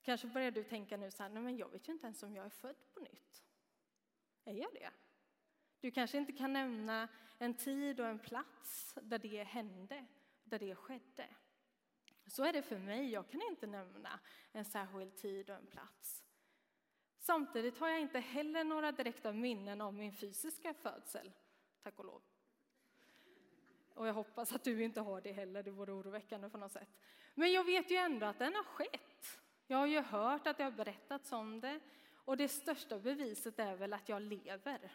Kanske 0.02 0.28
börjar 0.28 0.52
du 0.52 0.64
tänka 0.64 0.98
nu 0.98 1.12
så 1.12 1.24
här, 1.24 1.30
nej 1.30 1.44
men 1.44 1.58
jag 1.58 1.70
vet 1.70 1.88
ju 1.88 1.94
inte 1.94 2.06
ens 2.06 2.24
om 2.24 2.36
jag 2.36 2.46
är 2.46 2.50
född 2.50 2.76
på 2.94 3.00
nytt. 3.00 3.44
Är 4.46 4.54
jag 4.54 4.74
det? 4.74 4.90
Du 5.80 5.92
kanske 5.92 6.18
inte 6.18 6.32
kan 6.32 6.54
nämna 6.54 7.08
en 7.38 7.54
tid 7.54 8.00
och 8.00 8.08
en 8.08 8.20
plats 8.20 8.98
där 9.02 9.20
det 9.20 9.44
hände, 9.44 10.06
där 10.44 10.60
det 10.60 10.76
skedde. 10.76 11.28
Så 12.28 12.44
är 12.44 12.54
det 12.54 12.62
för 12.62 12.78
mig, 12.78 13.10
jag 13.10 13.30
kan 13.30 13.42
inte 13.42 13.68
nämna 13.68 14.20
en 14.52 14.66
särskild 14.66 15.16
tid 15.16 15.50
och 15.50 15.56
en 15.56 15.68
plats. 15.68 16.24
Samtidigt 17.24 17.78
har 17.78 17.90
jag 17.90 18.02
inte 18.02 18.20
heller 18.20 18.64
några 18.64 18.92
direkta 18.92 19.32
minnen 19.32 19.82
av 19.82 19.94
min 19.94 20.14
fysiska 20.14 20.74
födsel, 20.74 21.32
tack 21.84 22.00
och 22.00 22.06
lov. 22.06 22.22
Och 23.94 24.08
jag 24.08 24.14
hoppas 24.14 24.54
att 24.54 24.64
du 24.64 24.84
inte 24.84 25.02
har 25.02 25.22
det 25.22 25.32
heller, 25.32 25.64
det 25.64 25.72
vore 25.72 25.92
oroväckande 25.92 26.50
på 26.50 26.58
något 26.58 26.72
sätt. 26.72 26.90
Men 27.34 27.52
jag 27.52 27.64
vet 27.64 27.92
ju 27.92 27.96
ändå 27.96 28.26
att 28.26 28.40
den 28.40 28.56
har 28.56 28.64
skett. 28.64 29.40
Jag 29.68 29.78
har 29.78 29.86
ju 29.86 30.00
hört 30.00 30.48
att 30.48 30.58
det 30.58 30.64
har 30.64 30.72
berättats 30.72 31.32
om 31.32 31.60
det. 31.60 31.80
Och 32.14 32.38
det 32.38 32.48
största 32.48 33.00
beviset 33.00 33.60
är 33.60 33.76
väl 33.76 33.94
att 33.94 34.10
jag 34.10 34.22
lever. 34.22 34.92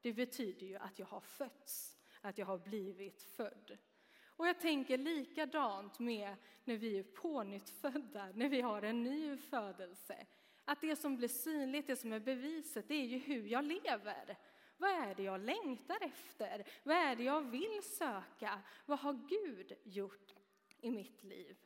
Det 0.00 0.12
betyder 0.12 0.66
ju 0.66 0.76
att 0.76 0.98
jag 0.98 1.06
har 1.06 1.20
fötts, 1.20 1.98
att 2.20 2.38
jag 2.38 2.46
har 2.46 2.58
blivit 2.58 3.22
född. 3.22 3.78
Och 4.26 4.46
jag 4.46 4.60
tänker 4.60 4.98
likadant 4.98 5.98
med 5.98 6.36
när 6.64 6.76
vi 6.76 6.98
är 6.98 7.02
pånyttfödda, 7.02 8.28
när 8.34 8.48
vi 8.48 8.60
har 8.60 8.82
en 8.82 9.02
ny 9.02 9.36
födelse. 9.36 10.26
Att 10.72 10.80
det 10.80 10.96
som 10.96 11.16
blir 11.16 11.28
synligt, 11.28 11.86
det 11.86 11.96
som 11.96 12.12
är 12.12 12.20
beviset, 12.20 12.88
det 12.88 12.94
är 12.94 13.04
ju 13.04 13.18
hur 13.18 13.46
jag 13.46 13.64
lever. 13.64 14.38
Vad 14.76 14.90
är 14.90 15.14
det 15.14 15.22
jag 15.22 15.40
längtar 15.40 15.98
efter? 16.00 16.64
Vad 16.82 16.96
är 16.96 17.16
det 17.16 17.22
jag 17.22 17.40
vill 17.40 17.82
söka? 17.82 18.60
Vad 18.86 18.98
har 18.98 19.12
Gud 19.28 19.72
gjort 19.82 20.34
i 20.80 20.90
mitt 20.90 21.24
liv? 21.24 21.56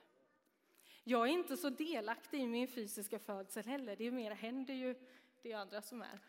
Jag 1.05 1.29
är 1.29 1.33
inte 1.33 1.57
så 1.57 1.71
delaktig 1.71 2.41
i 2.41 2.47
min 2.47 2.69
fysiska 2.69 3.19
födsel 3.19 3.67
heller. 3.67 3.97
Det 3.97 4.07
är 4.07 4.11
mer 4.11 4.31
händer 4.31 4.75
ju, 4.75 4.95
det 5.43 5.53
är 5.53 5.57
andra 5.57 5.83
som 5.83 6.03
är. 6.03 6.21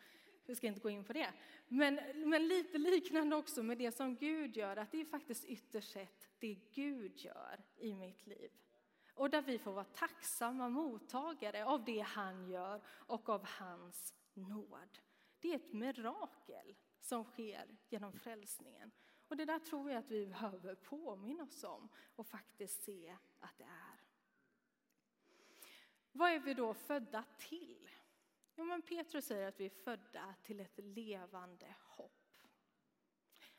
Vi 0.46 0.56
ska 0.56 0.68
inte 0.68 0.80
gå 0.80 0.90
in 0.90 1.04
på 1.04 1.14
det. 1.14 1.34
Men, 1.68 2.00
men 2.16 2.48
lite 2.48 2.78
liknande 2.78 3.36
också 3.36 3.64
med 3.64 3.78
det 3.78 3.92
som 3.92 4.16
Gud 4.16 4.58
gör, 4.58 4.78
att 4.78 4.92
det 4.92 5.02
är 5.02 5.06
faktiskt 5.06 5.46
ytterst 5.46 5.92
sett 5.92 6.28
det 6.40 6.58
Gud 6.74 7.18
gör 7.18 7.60
i 7.78 7.94
mitt 7.94 8.28
liv. 8.28 8.52
Och 9.18 9.30
där 9.30 9.42
vi 9.42 9.60
får 9.60 9.72
vara 9.72 9.86
tacksamma 9.86 10.70
mottagare 10.70 11.66
av 11.66 11.84
det 11.84 12.00
han 12.00 12.50
gör 12.50 12.82
och 12.88 13.30
av 13.30 13.46
hans 13.46 14.14
nåd. 14.34 15.00
Det 15.40 15.52
är 15.52 15.56
ett 15.56 15.74
mirakel 15.74 16.76
som 17.00 17.24
sker 17.24 17.78
genom 17.90 18.14
frälsningen. 18.14 18.92
Och 19.28 19.38
det 19.38 19.46
där 19.46 19.60
tror 19.60 19.92
jag 19.92 20.00
att 20.00 20.12
vi 20.12 20.26
behöver 20.26 20.76
påminna 20.76 21.44
oss 21.44 21.64
om 21.64 21.90
och 22.16 22.28
faktiskt 22.28 22.84
se 22.84 23.18
att 23.40 23.58
det 23.58 23.64
är. 23.64 24.02
Vad 26.12 26.32
är 26.32 26.40
vi 26.40 26.54
då 26.54 26.74
födda 26.74 27.24
till? 27.38 27.90
Jo, 28.56 28.66
men 28.66 28.82
Petrus 28.82 29.26
säger 29.26 29.48
att 29.48 29.60
vi 29.60 29.66
är 29.66 29.70
födda 29.70 30.36
till 30.44 30.60
ett 30.60 30.78
levande 30.78 31.76
hopp. 31.80 32.38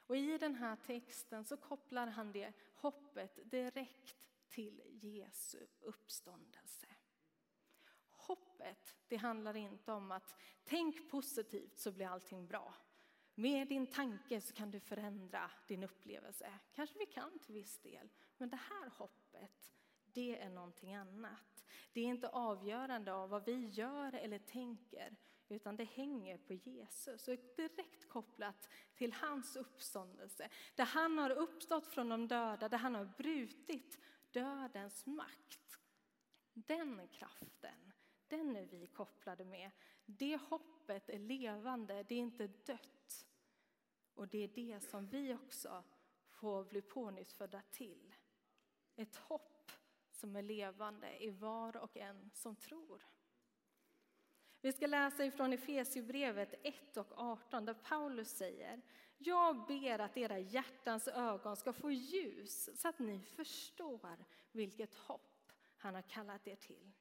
Och 0.06 0.16
i 0.16 0.38
den 0.38 0.54
här 0.54 0.76
texten 0.76 1.44
så 1.44 1.56
kopplar 1.56 2.06
han 2.06 2.32
det 2.32 2.52
hoppet 2.74 3.50
direkt 3.50 4.27
till 4.50 4.82
Jesu 4.86 5.66
uppståndelse. 5.80 6.86
Hoppet, 8.10 8.96
det 9.08 9.16
handlar 9.16 9.56
inte 9.56 9.92
om 9.92 10.12
att 10.12 10.34
tänk 10.64 11.10
positivt 11.10 11.78
så 11.78 11.92
blir 11.92 12.06
allting 12.06 12.46
bra. 12.46 12.74
Med 13.34 13.68
din 13.68 13.86
tanke 13.86 14.40
så 14.40 14.54
kan 14.54 14.70
du 14.70 14.80
förändra 14.80 15.50
din 15.66 15.84
upplevelse. 15.84 16.52
Kanske 16.72 16.98
vi 16.98 17.06
kan 17.06 17.38
till 17.38 17.54
viss 17.54 17.78
del, 17.78 18.08
men 18.36 18.50
det 18.50 18.56
här 18.56 18.90
hoppet, 18.90 19.72
det 20.04 20.38
är 20.38 20.50
någonting 20.50 20.94
annat. 20.94 21.64
Det 21.92 22.00
är 22.00 22.04
inte 22.04 22.28
avgörande 22.28 23.12
av 23.12 23.30
vad 23.30 23.44
vi 23.44 23.66
gör 23.66 24.12
eller 24.12 24.38
tänker, 24.38 25.16
utan 25.48 25.76
det 25.76 25.84
hänger 25.84 26.38
på 26.38 26.54
Jesus 26.54 27.28
och 27.28 27.34
är 27.34 27.56
direkt 27.56 28.08
kopplat 28.08 28.68
till 28.94 29.12
hans 29.12 29.56
uppståndelse. 29.56 30.48
Där 30.74 30.84
han 30.84 31.18
har 31.18 31.30
uppstått 31.30 31.86
från 31.86 32.08
de 32.08 32.28
döda, 32.28 32.68
där 32.68 32.78
han 32.78 32.94
har 32.94 33.04
brutit 33.04 33.98
dödens 34.32 35.06
makt. 35.06 35.78
Den 36.52 37.08
kraften, 37.08 37.92
den 38.28 38.56
är 38.56 38.66
vi 38.66 38.86
kopplade 38.86 39.44
med. 39.44 39.70
Det 40.06 40.36
hoppet 40.36 41.10
är 41.10 41.18
levande, 41.18 42.02
det 42.02 42.14
är 42.14 42.18
inte 42.18 42.46
dött. 42.46 43.26
Och 44.14 44.28
det 44.28 44.38
är 44.38 44.48
det 44.48 44.80
som 44.80 45.06
vi 45.06 45.34
också 45.34 45.84
får 46.28 46.64
bli 46.64 46.82
pånyttfödda 46.82 47.62
till. 47.70 48.14
Ett 48.96 49.16
hopp 49.16 49.72
som 50.10 50.36
är 50.36 50.42
levande 50.42 51.24
i 51.24 51.30
var 51.30 51.76
och 51.76 51.96
en 51.96 52.30
som 52.34 52.56
tror. 52.56 53.06
Vi 54.60 54.72
ska 54.72 54.86
läsa 54.86 55.24
ifrån 55.24 55.52
Efesierbrevet 55.52 56.54
1 56.62 56.96
och 56.96 57.12
18 57.18 57.64
där 57.64 57.74
Paulus 57.74 58.28
säger 58.28 58.82
jag 59.18 59.66
ber 59.66 59.98
att 59.98 60.16
era 60.16 60.38
hjärtans 60.38 61.08
ögon 61.08 61.56
ska 61.56 61.72
få 61.72 61.90
ljus 61.90 62.80
så 62.80 62.88
att 62.88 62.98
ni 62.98 63.20
förstår 63.24 64.24
vilket 64.52 64.94
hopp 64.94 65.52
han 65.76 65.94
har 65.94 66.02
kallat 66.02 66.46
er 66.46 66.56
till 66.56 66.92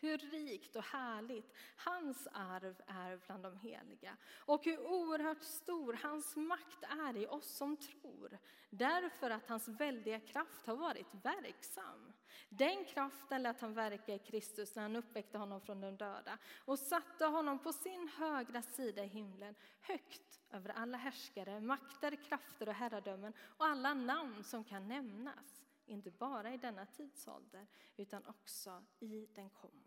hur 0.00 0.18
rikt 0.18 0.76
och 0.76 0.84
härligt 0.84 1.54
hans 1.76 2.28
arv 2.32 2.82
är 2.86 3.20
bland 3.26 3.42
de 3.42 3.56
heliga 3.56 4.16
och 4.36 4.64
hur 4.64 4.86
oerhört 4.86 5.42
stor 5.42 5.98
hans 6.02 6.36
makt 6.36 6.82
är 6.82 7.16
i 7.16 7.26
oss 7.26 7.56
som 7.56 7.76
tror 7.76 8.38
därför 8.70 9.30
att 9.30 9.48
hans 9.48 9.68
väldiga 9.68 10.20
kraft 10.20 10.66
har 10.66 10.76
varit 10.76 11.06
verksam. 11.22 12.12
Den 12.48 12.84
kraften 12.84 13.42
lät 13.42 13.60
han 13.60 13.74
verka 13.74 14.14
i 14.14 14.18
Kristus 14.18 14.74
när 14.74 14.82
han 14.82 14.96
uppväckte 14.96 15.38
honom 15.38 15.60
från 15.60 15.80
de 15.80 15.96
döda 15.96 16.38
och 16.64 16.78
satte 16.78 17.24
honom 17.24 17.58
på 17.58 17.72
sin 17.72 18.08
högra 18.08 18.62
sida 18.62 19.04
i 19.04 19.06
himlen 19.06 19.54
högt 19.80 20.40
över 20.50 20.70
alla 20.70 20.98
härskare, 20.98 21.60
makter, 21.60 22.24
krafter 22.24 22.68
och 22.68 22.74
herradömen 22.74 23.32
och 23.56 23.66
alla 23.66 23.94
namn 23.94 24.44
som 24.44 24.64
kan 24.64 24.88
nämnas 24.88 25.62
inte 25.86 26.10
bara 26.10 26.54
i 26.54 26.56
denna 26.56 26.86
tidsålder 26.86 27.66
utan 27.96 28.26
också 28.26 28.84
i 29.00 29.28
den 29.34 29.50
kommande. 29.50 29.85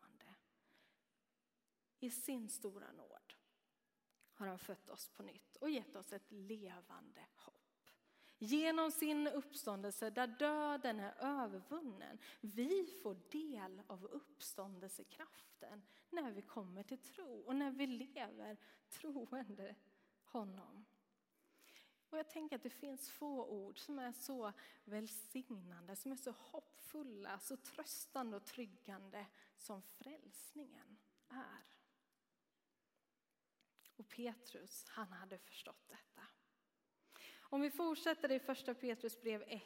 I 2.00 2.10
sin 2.10 2.50
stora 2.50 2.92
nåd 2.92 3.34
har 4.34 4.48
han 4.48 4.60
fött 4.60 4.90
oss 4.90 5.10
på 5.10 5.24
nytt 5.24 5.56
och 5.56 5.70
gett 5.70 5.96
oss 5.96 6.14
ett 6.14 6.32
levande 6.32 7.26
hopp. 7.36 7.56
Genom 8.38 8.92
sin 8.92 9.28
uppståndelse 9.28 10.10
där 10.10 10.28
döden 10.28 11.00
är 11.00 11.14
övervunnen. 11.20 12.20
Vi 12.42 13.00
får 13.04 13.18
del 13.32 13.82
av 13.88 14.06
uppståndelsekraften 14.06 15.82
när 16.10 16.32
vi 16.32 16.42
kommer 16.42 16.84
till 16.84 16.98
tro 16.98 17.42
och 17.42 17.56
när 17.56 17.72
vi 17.72 17.88
lever 17.88 18.58
troende 18.90 19.76
honom. 20.24 20.86
Och 22.10 22.18
jag 22.18 22.30
tänker 22.30 22.56
att 22.56 22.64
det 22.64 22.70
finns 22.70 23.10
få 23.12 23.46
ord 23.46 23.78
som 23.78 24.00
är 24.00 24.12
så 24.12 24.54
välsignande, 24.84 25.96
som 25.96 26.12
är 26.12 26.16
så 26.16 26.32
hoppfulla, 26.32 27.40
så 27.40 27.58
tröstande 27.58 28.38
och 28.38 28.46
tryggande 28.46 29.26
som 29.58 29.82
frälsningen 29.82 30.98
är. 31.30 31.79
Och 34.00 34.10
Petrus, 34.10 34.86
han 34.88 35.12
hade 35.12 35.38
förstått 35.38 35.88
detta. 35.88 36.28
Om 37.40 37.62
vi 37.62 37.72
fortsätter 37.72 38.32
i 38.32 38.40
första 38.40 38.74
Petrus 38.74 39.22
brev 39.22 39.44
1 39.48 39.64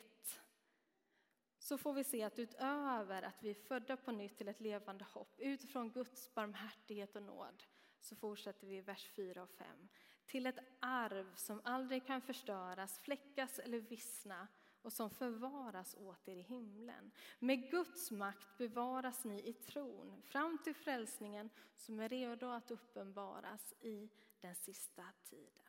så 1.60 1.78
får 1.78 1.94
vi 1.94 2.04
se 2.04 2.24
att 2.24 2.40
utöver 2.40 3.22
att 3.22 3.44
vi 3.44 3.50
är 3.50 3.54
födda 3.54 3.98
på 3.98 4.12
nytt 4.12 4.38
till 4.38 4.48
ett 4.48 4.60
levande 4.60 5.06
hopp 5.06 5.40
utifrån 5.40 5.92
Guds 5.92 6.34
barmhärtighet 6.34 7.16
och 7.16 7.24
nåd 7.24 7.64
så 8.00 8.16
fortsätter 8.16 8.68
vi 8.68 8.76
i 8.76 8.82
vers 8.82 9.10
4 9.16 9.44
och 9.44 9.50
5 9.50 9.88
till 10.26 10.46
ett 10.46 10.60
arv 10.80 11.36
som 11.36 11.62
aldrig 11.64 12.06
kan 12.06 12.22
förstöras, 12.22 13.00
fläckas 13.00 13.60
eller 13.60 13.80
vissna 13.80 14.48
och 14.84 14.94
som 14.94 15.10
förvaras 15.10 15.96
åt 15.96 16.28
er 16.28 16.36
i 16.36 16.42
himlen. 16.42 17.12
Med 17.40 17.72
Guds 17.72 18.12
makt 18.12 18.58
bevaras 18.58 19.26
ni 19.26 19.48
i 19.50 19.54
tron 19.54 20.22
fram 20.22 20.58
till 20.64 20.76
frälsningen 20.76 21.50
som 21.76 22.00
är 22.00 22.10
redo 22.10 22.48
att 22.48 22.72
uppenbaras 22.72 23.74
i 23.80 24.10
den 24.42 24.56
sista 24.56 25.04
tiden. 25.24 25.64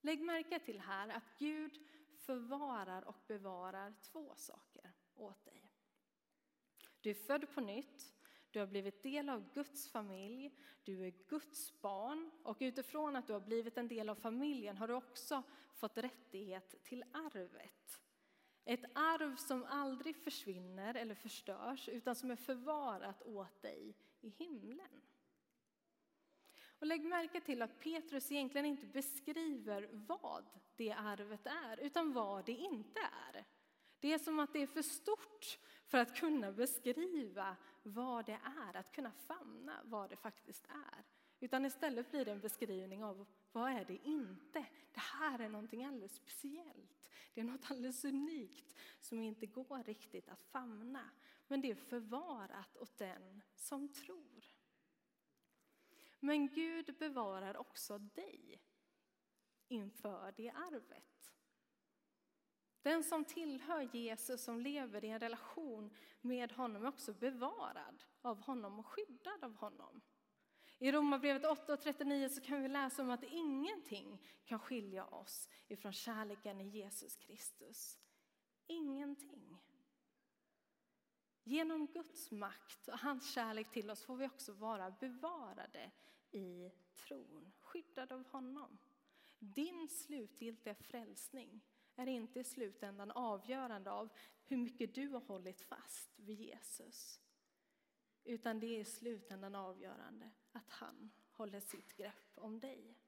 Lägg 0.00 0.22
märke 0.22 0.58
till 0.58 0.80
här 0.80 1.08
att 1.08 1.38
Gud 1.38 1.78
förvarar 2.16 3.08
och 3.08 3.22
bevarar 3.26 3.94
två 4.02 4.34
saker 4.36 4.92
åt 5.14 5.44
dig. 5.44 5.70
Du 7.00 7.10
är 7.10 7.14
född 7.14 7.54
på 7.54 7.60
nytt, 7.60 8.15
du 8.56 8.60
har 8.60 8.66
blivit 8.66 9.02
del 9.02 9.28
av 9.28 9.52
Guds 9.54 9.88
familj, 9.88 10.52
du 10.84 11.06
är 11.06 11.12
Guds 11.28 11.80
barn 11.80 12.30
och 12.42 12.56
utifrån 12.60 13.16
att 13.16 13.26
du 13.26 13.32
har 13.32 13.40
blivit 13.40 13.78
en 13.78 13.88
del 13.88 14.08
av 14.08 14.14
familjen 14.14 14.76
har 14.76 14.88
du 14.88 14.94
också 14.94 15.42
fått 15.74 15.98
rättighet 15.98 16.84
till 16.84 17.04
arvet. 17.12 18.00
Ett 18.64 18.84
arv 18.94 19.36
som 19.36 19.64
aldrig 19.64 20.16
försvinner 20.16 20.94
eller 20.94 21.14
förstörs 21.14 21.88
utan 21.88 22.14
som 22.14 22.30
är 22.30 22.36
förvarat 22.36 23.22
åt 23.22 23.62
dig 23.62 23.96
i 24.20 24.28
himlen. 24.28 25.02
Och 26.78 26.86
lägg 26.86 27.04
märke 27.04 27.40
till 27.40 27.62
att 27.62 27.80
Petrus 27.80 28.32
egentligen 28.32 28.66
inte 28.66 28.86
beskriver 28.86 29.88
vad 29.92 30.44
det 30.76 30.92
arvet 30.92 31.46
är, 31.46 31.80
utan 31.80 32.12
vad 32.12 32.46
det 32.46 32.52
inte 32.52 33.00
är. 33.00 33.44
Det 34.00 34.12
är 34.12 34.18
som 34.18 34.38
att 34.38 34.52
det 34.52 34.62
är 34.62 34.66
för 34.66 34.82
stort 34.82 35.58
för 35.86 35.98
att 35.98 36.16
kunna 36.16 36.52
beskriva 36.52 37.56
vad 37.86 38.26
det 38.26 38.40
är, 38.44 38.76
att 38.76 38.92
kunna 38.92 39.12
famna 39.12 39.80
vad 39.84 40.10
det 40.10 40.16
faktiskt 40.16 40.66
är. 40.66 41.04
Utan 41.40 41.64
istället 41.64 42.10
blir 42.10 42.24
det 42.24 42.30
en 42.30 42.40
beskrivning 42.40 43.04
av 43.04 43.26
vad 43.52 43.70
är 43.70 43.84
det 43.84 43.96
inte? 43.96 44.66
Det 44.92 45.00
här 45.00 45.38
är 45.38 45.48
någonting 45.48 45.84
alldeles 45.84 46.14
speciellt. 46.14 47.10
Det 47.34 47.40
är 47.40 47.44
något 47.44 47.70
alldeles 47.70 48.04
unikt 48.04 48.74
som 49.00 49.22
inte 49.22 49.46
går 49.46 49.84
riktigt 49.84 50.28
att 50.28 50.42
famna. 50.42 51.10
Men 51.48 51.60
det 51.60 51.70
är 51.70 51.74
förvarat 51.74 52.76
åt 52.76 52.98
den 52.98 53.42
som 53.54 53.92
tror. 53.92 54.44
Men 56.20 56.48
Gud 56.48 56.96
bevarar 56.98 57.56
också 57.56 57.98
dig 57.98 58.62
inför 59.68 60.34
det 60.36 60.50
arvet. 60.50 61.35
Den 62.86 63.04
som 63.04 63.24
tillhör 63.24 63.88
Jesus, 63.92 64.44
som 64.44 64.60
lever 64.60 65.04
i 65.04 65.08
en 65.08 65.18
relation 65.18 65.90
med 66.20 66.52
honom, 66.52 66.84
är 66.84 66.88
också 66.88 67.12
bevarad 67.12 68.04
av 68.22 68.40
honom 68.40 68.78
och 68.78 68.86
skyddad 68.86 69.44
av 69.44 69.54
honom. 69.54 70.00
I 70.78 70.92
Romarbrevet 70.92 71.42
8.39 71.42 72.28
så 72.28 72.40
kan 72.40 72.62
vi 72.62 72.68
läsa 72.68 73.02
om 73.02 73.10
att 73.10 73.22
ingenting 73.22 74.22
kan 74.44 74.58
skilja 74.58 75.06
oss 75.06 75.48
ifrån 75.68 75.92
kärleken 75.92 76.60
i 76.60 76.68
Jesus 76.68 77.16
Kristus. 77.16 77.98
Ingenting. 78.66 79.58
Genom 81.44 81.86
Guds 81.86 82.30
makt 82.30 82.88
och 82.88 82.98
hans 82.98 83.34
kärlek 83.34 83.70
till 83.70 83.90
oss 83.90 84.04
får 84.04 84.16
vi 84.16 84.26
också 84.26 84.52
vara 84.52 84.90
bevarade 84.90 85.90
i 86.30 86.70
tron, 86.94 87.52
skyddade 87.60 88.14
av 88.14 88.26
honom. 88.26 88.78
Din 89.38 89.88
slutgiltiga 89.88 90.74
frälsning 90.74 91.60
är 91.96 92.06
inte 92.06 92.40
i 92.40 92.44
slutändan 92.44 93.10
avgörande 93.10 93.90
av 93.90 94.08
hur 94.44 94.56
mycket 94.56 94.94
du 94.94 95.08
har 95.08 95.20
hållit 95.20 95.60
fast 95.60 96.18
vid 96.18 96.40
Jesus. 96.40 97.20
Utan 98.24 98.60
det 98.60 98.66
är 98.66 98.80
i 98.80 98.84
slutändan 98.84 99.54
avgörande 99.54 100.30
att 100.52 100.70
han 100.70 101.10
håller 101.30 101.60
sitt 101.60 101.96
grepp 101.96 102.32
om 102.34 102.60
dig. 102.60 102.98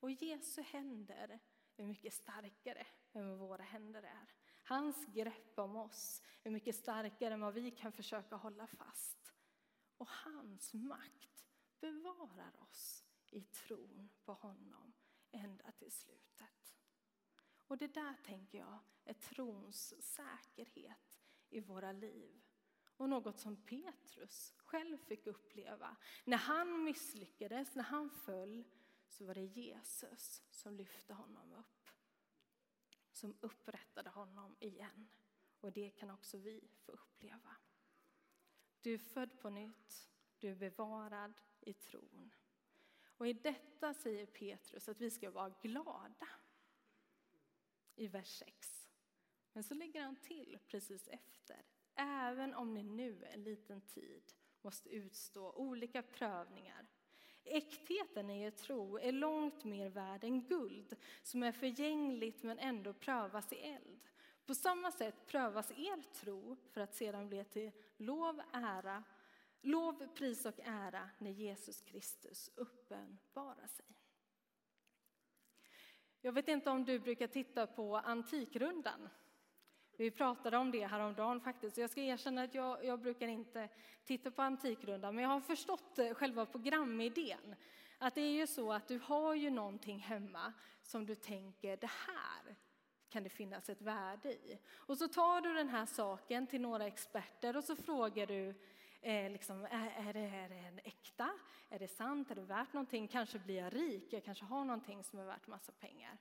Och 0.00 0.10
Jesu 0.10 0.62
händer 0.62 1.40
är 1.76 1.84
mycket 1.84 2.14
starkare 2.14 2.86
än 3.12 3.28
vad 3.28 3.38
våra 3.38 3.62
händer 3.62 4.02
är. 4.02 4.34
Hans 4.62 5.06
grepp 5.06 5.58
om 5.58 5.76
oss 5.76 6.22
är 6.42 6.50
mycket 6.50 6.76
starkare 6.76 7.34
än 7.34 7.40
vad 7.40 7.54
vi 7.54 7.70
kan 7.70 7.92
försöka 7.92 8.36
hålla 8.36 8.66
fast. 8.66 9.34
Och 9.96 10.08
hans 10.08 10.74
makt 10.74 11.46
bevarar 11.80 12.62
oss 12.62 13.04
i 13.30 13.40
tron 13.40 14.08
på 14.24 14.32
honom 14.32 14.92
ända 15.30 15.72
till 15.72 15.92
slutet. 15.92 16.65
Och 17.66 17.78
det 17.78 17.94
där 17.94 18.14
tänker 18.24 18.58
jag 18.58 18.78
är 19.04 19.14
trons 19.14 19.94
säkerhet 20.02 21.20
i 21.48 21.60
våra 21.60 21.92
liv. 21.92 22.42
Och 22.96 23.08
något 23.08 23.38
som 23.38 23.56
Petrus 23.56 24.54
själv 24.56 24.98
fick 24.98 25.26
uppleva. 25.26 25.96
När 26.24 26.36
han 26.36 26.84
misslyckades, 26.84 27.74
när 27.74 27.82
han 27.82 28.10
föll, 28.10 28.64
så 29.08 29.24
var 29.24 29.34
det 29.34 29.44
Jesus 29.44 30.42
som 30.50 30.74
lyfte 30.74 31.14
honom 31.14 31.52
upp. 31.52 31.88
Som 33.12 33.36
upprättade 33.40 34.10
honom 34.10 34.56
igen. 34.60 35.08
Och 35.60 35.72
det 35.72 35.90
kan 35.90 36.10
också 36.10 36.38
vi 36.38 36.68
få 36.84 36.92
uppleva. 36.92 37.56
Du 38.80 38.94
är 38.94 38.98
född 38.98 39.40
på 39.40 39.50
nytt, 39.50 40.10
du 40.38 40.48
är 40.48 40.54
bevarad 40.54 41.40
i 41.60 41.72
tron. 41.72 42.34
Och 43.16 43.28
i 43.28 43.32
detta 43.32 43.94
säger 43.94 44.26
Petrus 44.26 44.88
att 44.88 45.00
vi 45.00 45.10
ska 45.10 45.30
vara 45.30 45.54
glada. 45.62 46.28
I 47.96 48.06
vers 48.06 48.28
6. 48.28 48.88
Men 49.52 49.64
så 49.64 49.74
lägger 49.74 50.02
han 50.02 50.16
till 50.16 50.58
precis 50.66 51.08
efter. 51.08 51.62
Även 51.94 52.54
om 52.54 52.74
ni 52.74 52.82
nu 52.82 53.24
en 53.24 53.44
liten 53.44 53.80
tid 53.80 54.32
måste 54.62 54.88
utstå 54.88 55.52
olika 55.52 56.02
prövningar. 56.02 56.86
Äktheten 57.44 58.30
i 58.30 58.42
er 58.42 58.50
tro 58.50 58.98
är 58.98 59.12
långt 59.12 59.64
mer 59.64 59.88
värd 59.88 60.24
än 60.24 60.44
guld 60.44 60.96
som 61.22 61.42
är 61.42 61.52
förgängligt 61.52 62.42
men 62.42 62.58
ändå 62.58 62.92
prövas 62.92 63.52
i 63.52 63.56
eld. 63.56 64.08
På 64.46 64.54
samma 64.54 64.92
sätt 64.92 65.26
prövas 65.26 65.70
er 65.70 66.02
tro 66.12 66.56
för 66.70 66.80
att 66.80 66.94
sedan 66.94 67.28
bli 67.28 67.44
till 67.44 67.72
lov, 67.96 68.42
ära, 68.52 69.04
lov, 69.60 70.06
pris 70.14 70.46
och 70.46 70.60
ära 70.60 71.10
när 71.18 71.30
Jesus 71.30 71.82
Kristus 71.82 72.50
uppenbarar 72.54 73.66
sig. 73.66 73.86
Jag 76.26 76.32
vet 76.32 76.48
inte 76.48 76.70
om 76.70 76.84
du 76.84 76.98
brukar 76.98 77.26
titta 77.26 77.66
på 77.66 77.96
Antikrundan. 77.96 79.08
Vi 79.96 80.10
pratade 80.10 80.56
om 80.56 80.70
det 80.70 80.86
häromdagen 80.86 81.40
faktiskt. 81.40 81.76
Jag 81.76 81.90
ska 81.90 82.00
erkänna 82.00 82.42
att 82.42 82.54
jag, 82.54 82.84
jag 82.84 83.00
brukar 83.00 83.28
inte 83.28 83.68
titta 84.04 84.30
på 84.30 84.42
Antikrundan, 84.42 85.14
men 85.14 85.24
jag 85.24 85.30
har 85.30 85.40
förstått 85.40 85.98
eh, 85.98 86.14
själva 86.14 86.46
programidén. 86.46 87.54
Att 87.98 88.14
det 88.14 88.20
är 88.20 88.30
ju 88.30 88.46
så 88.46 88.72
att 88.72 88.88
du 88.88 88.98
har 88.98 89.34
ju 89.34 89.50
någonting 89.50 89.98
hemma 89.98 90.52
som 90.82 91.06
du 91.06 91.14
tänker, 91.14 91.76
det 91.76 91.90
här 92.06 92.56
kan 93.08 93.22
det 93.22 93.30
finnas 93.30 93.68
ett 93.68 93.82
värde 93.82 94.32
i. 94.32 94.58
Och 94.74 94.98
så 94.98 95.08
tar 95.08 95.40
du 95.40 95.54
den 95.54 95.68
här 95.68 95.86
saken 95.86 96.46
till 96.46 96.60
några 96.60 96.86
experter 96.86 97.56
och 97.56 97.64
så 97.64 97.76
frågar 97.76 98.26
du, 98.26 98.54
eh, 99.06 99.30
liksom, 99.30 99.64
är, 99.64 100.08
är, 100.08 100.12
det, 100.12 100.20
är 100.20 100.48
det 100.48 100.54
en 100.54 100.78
äkta? 100.84 101.30
Är 101.68 101.78
det 101.78 101.88
sant? 101.88 102.30
Är 102.30 102.34
det 102.34 102.40
värt 102.40 102.72
någonting? 102.72 103.08
Kanske 103.08 103.38
blir 103.38 103.56
jag 103.56 103.74
rik? 103.74 104.12
Jag 104.12 104.24
kanske 104.24 104.44
har 104.44 104.64
någonting 104.64 105.04
som 105.04 105.18
är 105.18 105.24
värt 105.24 105.46
massa 105.46 105.72
pengar. 105.72 106.18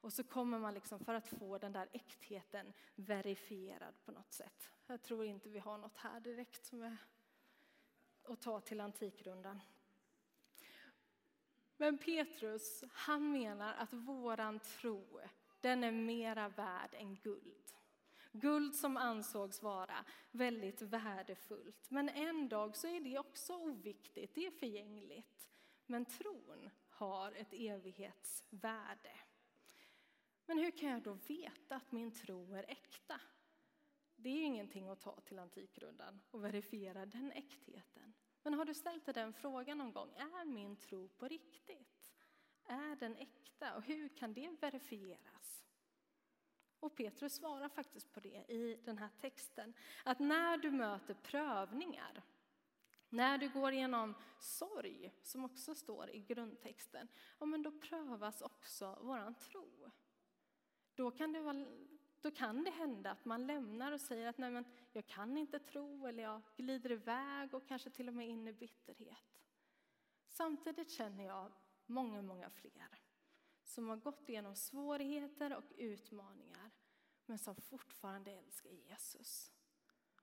Och 0.00 0.12
så 0.12 0.24
kommer 0.24 0.58
man 0.58 0.74
liksom 0.74 1.04
för 1.04 1.14
att 1.14 1.28
få 1.28 1.58
den 1.58 1.72
där 1.72 1.88
äktheten 1.92 2.72
verifierad 2.94 3.94
på 4.04 4.12
något 4.12 4.32
sätt. 4.32 4.70
Jag 4.86 5.02
tror 5.02 5.24
inte 5.24 5.48
vi 5.48 5.58
har 5.58 5.78
något 5.78 5.96
här 5.96 6.20
direkt 6.20 6.64
som 6.64 6.82
är 6.82 6.96
att 8.22 8.40
ta 8.40 8.60
till 8.60 8.80
Antikrundan. 8.80 9.60
Men 11.76 11.98
Petrus, 11.98 12.84
han 12.92 13.32
menar 13.32 13.74
att 13.74 13.92
våran 13.92 14.60
tro, 14.60 15.20
den 15.60 15.84
är 15.84 15.92
mera 15.92 16.48
värd 16.48 16.90
än 16.92 17.16
guld. 17.16 17.75
Guld 18.40 18.74
som 18.74 18.96
ansågs 18.96 19.62
vara 19.62 20.04
väldigt 20.30 20.82
värdefullt. 20.82 21.90
Men 21.90 22.08
en 22.08 22.48
dag 22.48 22.76
så 22.76 22.86
är 22.86 23.00
det 23.00 23.18
också 23.18 23.56
oviktigt, 23.56 24.34
det 24.34 24.46
är 24.46 24.50
förgängligt. 24.50 25.48
Men 25.86 26.04
tron 26.04 26.70
har 26.88 27.32
ett 27.32 27.52
evighetsvärde. 27.52 29.16
Men 30.46 30.58
hur 30.58 30.70
kan 30.70 30.88
jag 30.88 31.02
då 31.02 31.12
veta 31.12 31.76
att 31.76 31.92
min 31.92 32.12
tro 32.12 32.54
är 32.54 32.64
äkta? 32.68 33.20
Det 34.16 34.28
är 34.28 34.34
ju 34.34 34.42
ingenting 34.42 34.88
att 34.88 35.00
ta 35.00 35.20
till 35.20 35.38
Antikrundan 35.38 36.20
och 36.30 36.44
verifiera 36.44 37.06
den 37.06 37.32
äktheten. 37.32 38.14
Men 38.42 38.54
har 38.54 38.64
du 38.64 38.74
ställt 38.74 39.04
dig 39.04 39.14
den 39.14 39.32
frågan 39.32 39.78
någon 39.78 39.92
gång? 39.92 40.14
Är 40.16 40.44
min 40.44 40.76
tro 40.76 41.08
på 41.08 41.28
riktigt? 41.28 42.12
Är 42.64 42.96
den 42.96 43.16
äkta? 43.16 43.76
Och 43.76 43.82
hur 43.82 44.08
kan 44.08 44.34
det 44.34 44.50
verifieras? 44.60 45.65
Och 46.86 46.96
Petrus 46.96 47.34
svarar 47.34 47.68
faktiskt 47.68 48.12
på 48.12 48.20
det 48.20 48.52
i 48.52 48.80
den 48.84 48.98
här 48.98 49.08
texten. 49.20 49.74
Att 50.04 50.18
när 50.18 50.56
du 50.56 50.70
möter 50.70 51.14
prövningar, 51.14 52.22
när 53.08 53.38
du 53.38 53.48
går 53.48 53.72
igenom 53.72 54.14
sorg, 54.38 55.12
som 55.22 55.44
också 55.44 55.74
står 55.74 56.10
i 56.10 56.20
grundtexten, 56.20 57.08
ja, 57.38 57.46
men 57.46 57.62
då 57.62 57.70
prövas 57.70 58.42
också 58.42 58.98
vår 59.02 59.34
tro. 59.40 59.90
Då 60.94 61.10
kan, 61.10 61.32
det 61.32 61.40
vara, 61.40 61.66
då 62.20 62.30
kan 62.30 62.64
det 62.64 62.70
hända 62.70 63.10
att 63.10 63.24
man 63.24 63.46
lämnar 63.46 63.92
och 63.92 64.00
säger 64.00 64.26
att 64.26 64.38
nej 64.38 64.50
men 64.50 64.64
jag 64.92 65.06
kan 65.06 65.36
inte 65.36 65.58
tro 65.58 66.06
eller 66.06 66.22
jag 66.22 66.42
glider 66.56 66.92
iväg 66.92 67.54
och 67.54 67.68
kanske 67.68 67.90
till 67.90 68.08
och 68.08 68.14
med 68.14 68.28
in 68.28 68.48
i 68.48 68.52
bitterhet. 68.52 69.42
Samtidigt 70.26 70.90
känner 70.90 71.24
jag 71.24 71.52
många, 71.86 72.22
många 72.22 72.50
fler 72.50 73.00
som 73.66 73.88
har 73.88 73.96
gått 73.96 74.28
igenom 74.28 74.56
svårigheter 74.56 75.56
och 75.56 75.72
utmaningar 75.76 76.65
men 77.26 77.38
som 77.38 77.56
fortfarande 77.56 78.30
älskar 78.30 78.70
Jesus 78.70 79.52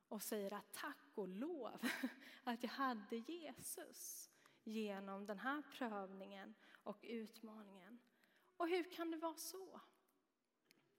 och 0.07 0.21
säger 0.21 0.53
att 0.53 0.73
tack 0.73 1.11
och 1.15 1.27
lov 1.27 1.79
att 2.43 2.63
jag 2.63 2.69
hade 2.69 3.15
Jesus 3.17 4.29
genom 4.63 5.25
den 5.25 5.39
här 5.39 5.61
prövningen 5.61 6.53
och 6.83 6.99
utmaningen. 7.03 7.99
Och 8.57 8.67
hur 8.67 8.91
kan 8.91 9.11
det 9.11 9.17
vara 9.17 9.35
så? 9.35 9.81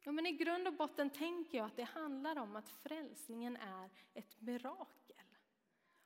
Ja, 0.01 0.13
men 0.13 0.27
I 0.27 0.33
grund 0.33 0.69
och 0.69 0.75
botten 0.75 1.11
tänker 1.11 1.59
jag 1.59 1.67
att 1.67 1.77
det 1.77 1.83
handlar 1.83 2.39
om 2.39 2.57
att 2.57 2.69
frälsningen 2.69 3.57
är 3.57 3.91
ett 4.15 4.41
mirakel. 4.41 5.37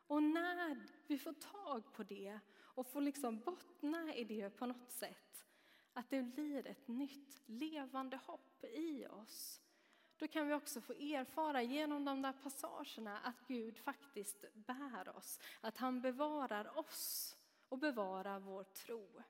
Och 0.06 0.22
när 0.22 0.86
vi 1.06 1.18
får 1.18 1.32
tag 1.32 1.92
på 1.92 2.02
det 2.02 2.40
och 2.58 2.86
får 2.86 3.00
liksom 3.00 3.40
bottna 3.40 4.14
i 4.14 4.24
det 4.24 4.50
på 4.50 4.66
något 4.66 4.90
sätt, 4.90 5.46
att 5.92 6.10
det 6.10 6.22
blir 6.22 6.66
ett 6.66 6.88
nytt 6.88 7.42
levande 7.46 8.16
hopp 8.16 8.64
i 8.64 9.06
oss, 9.06 9.60
då 10.18 10.28
kan 10.28 10.48
vi 10.48 10.54
också 10.54 10.80
få 10.80 10.92
erfara 10.92 11.62
genom 11.62 12.04
de 12.04 12.22
där 12.22 12.32
passagerna 12.32 13.18
att 13.18 13.46
Gud 13.48 13.78
faktiskt 13.78 14.44
bär 14.54 15.16
oss, 15.16 15.40
att 15.60 15.78
han 15.78 16.00
bevarar 16.00 16.78
oss 16.78 17.36
och 17.68 17.78
bevarar 17.78 18.40
vår 18.40 18.64
tro. 18.64 19.22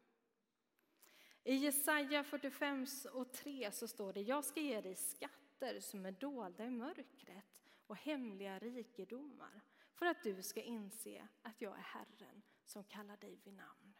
I 1.44 1.54
Jesaja 1.54 2.24
45 2.24 2.86
och 3.12 3.32
3 3.32 3.72
så 3.72 3.88
står 3.88 4.12
det, 4.12 4.20
jag 4.20 4.44
ska 4.44 4.60
ge 4.60 4.80
dig 4.80 4.94
skatter 4.94 5.80
som 5.80 6.06
är 6.06 6.12
dolda 6.12 6.64
i 6.64 6.70
mörkret 6.70 7.44
och 7.86 7.96
hemliga 7.96 8.58
rikedomar 8.58 9.60
för 9.94 10.06
att 10.06 10.22
du 10.22 10.42
ska 10.42 10.62
inse 10.62 11.28
att 11.42 11.60
jag 11.60 11.78
är 11.78 11.82
Herren 11.82 12.42
som 12.64 12.84
kallar 12.84 13.16
dig 13.16 13.40
vid 13.44 13.54
namn. 13.54 13.94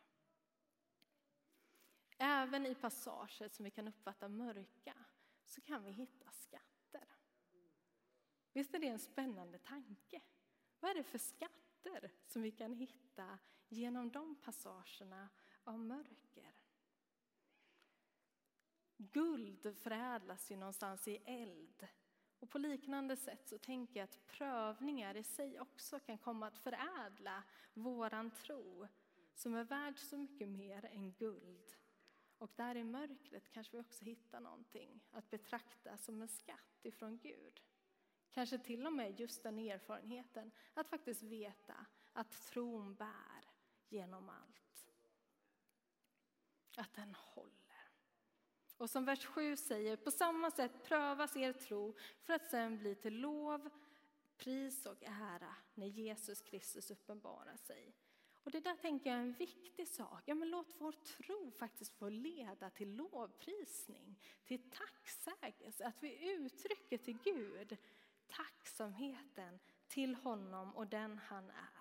Även 2.18 2.66
i 2.66 2.74
passager 2.74 3.48
som 3.48 3.64
vi 3.64 3.70
kan 3.70 3.88
uppfatta 3.88 4.28
mörka 4.28 4.94
så 5.44 5.60
kan 5.60 5.84
vi 5.84 5.90
hitta 5.90 6.30
skatter. 6.30 6.77
Visst 8.52 8.74
är 8.74 8.78
det 8.78 8.86
en 8.86 8.98
spännande 8.98 9.58
tanke? 9.58 10.20
Vad 10.80 10.90
är 10.90 10.94
det 10.94 11.04
för 11.04 11.18
skatter 11.18 12.10
som 12.26 12.42
vi 12.42 12.50
kan 12.50 12.72
hitta 12.72 13.38
genom 13.68 14.10
de 14.10 14.34
passagerna 14.34 15.28
av 15.64 15.78
mörker? 15.78 16.54
Guld 18.96 19.76
förädlas 19.78 20.50
ju 20.50 20.56
någonstans 20.56 21.08
i 21.08 21.16
eld. 21.16 21.88
Och 22.38 22.50
på 22.50 22.58
liknande 22.58 23.16
sätt 23.16 23.48
så 23.48 23.58
tänker 23.58 24.00
jag 24.00 24.04
att 24.04 24.26
prövningar 24.26 25.16
i 25.16 25.22
sig 25.22 25.60
också 25.60 26.00
kan 26.00 26.18
komma 26.18 26.46
att 26.46 26.58
förädla 26.58 27.42
våran 27.74 28.30
tro 28.30 28.88
som 29.34 29.54
är 29.54 29.64
värd 29.64 29.98
så 29.98 30.16
mycket 30.16 30.48
mer 30.48 30.84
än 30.84 31.12
guld. 31.12 31.76
Och 32.38 32.50
där 32.56 32.74
i 32.74 32.84
mörkret 32.84 33.52
kanske 33.52 33.76
vi 33.76 33.82
också 33.82 34.04
hittar 34.04 34.40
någonting 34.40 35.00
att 35.10 35.30
betrakta 35.30 35.96
som 35.96 36.22
en 36.22 36.28
skatt 36.28 36.78
ifrån 36.82 37.18
Gud. 37.18 37.60
Kanske 38.30 38.58
till 38.58 38.86
och 38.86 38.92
med 38.92 39.20
just 39.20 39.42
den 39.42 39.58
erfarenheten 39.58 40.50
att 40.74 40.88
faktiskt 40.88 41.22
veta 41.22 41.86
att 42.12 42.46
tron 42.46 42.94
bär 42.94 43.44
genom 43.88 44.28
allt. 44.28 44.92
Att 46.76 46.94
den 46.94 47.14
håller. 47.14 47.58
Och 48.76 48.90
som 48.90 49.04
vers 49.04 49.26
7 49.26 49.56
säger, 49.56 49.96
på 49.96 50.10
samma 50.10 50.50
sätt 50.50 50.84
prövas 50.84 51.36
er 51.36 51.52
tro 51.52 51.96
för 52.22 52.32
att 52.32 52.50
sen 52.50 52.78
bli 52.78 52.94
till 52.94 53.20
lov, 53.20 53.70
pris 54.36 54.86
och 54.86 55.02
ära 55.02 55.54
när 55.74 55.86
Jesus 55.86 56.40
Kristus 56.40 56.90
uppenbarar 56.90 57.56
sig. 57.56 57.94
Och 58.48 58.50
det 58.50 58.60
där 58.60 58.76
tänker 58.76 59.10
jag 59.10 59.18
är 59.18 59.22
en 59.22 59.32
viktig 59.32 59.88
sak. 59.88 60.22
Ja, 60.24 60.34
men 60.34 60.50
låt 60.50 60.74
vår 60.78 60.92
tro 60.92 61.50
faktiskt 61.50 61.92
få 61.92 62.08
leda 62.08 62.70
till 62.70 62.96
lovprisning, 62.96 64.20
till 64.44 64.70
tacksägelse, 64.70 65.86
att 65.86 66.02
vi 66.02 66.32
uttrycker 66.32 66.98
till 66.98 67.18
Gud 67.24 67.76
tacksamheten 68.28 69.58
till 69.88 70.14
honom 70.14 70.76
och 70.76 70.86
den 70.86 71.18
han 71.18 71.50
är. 71.50 71.78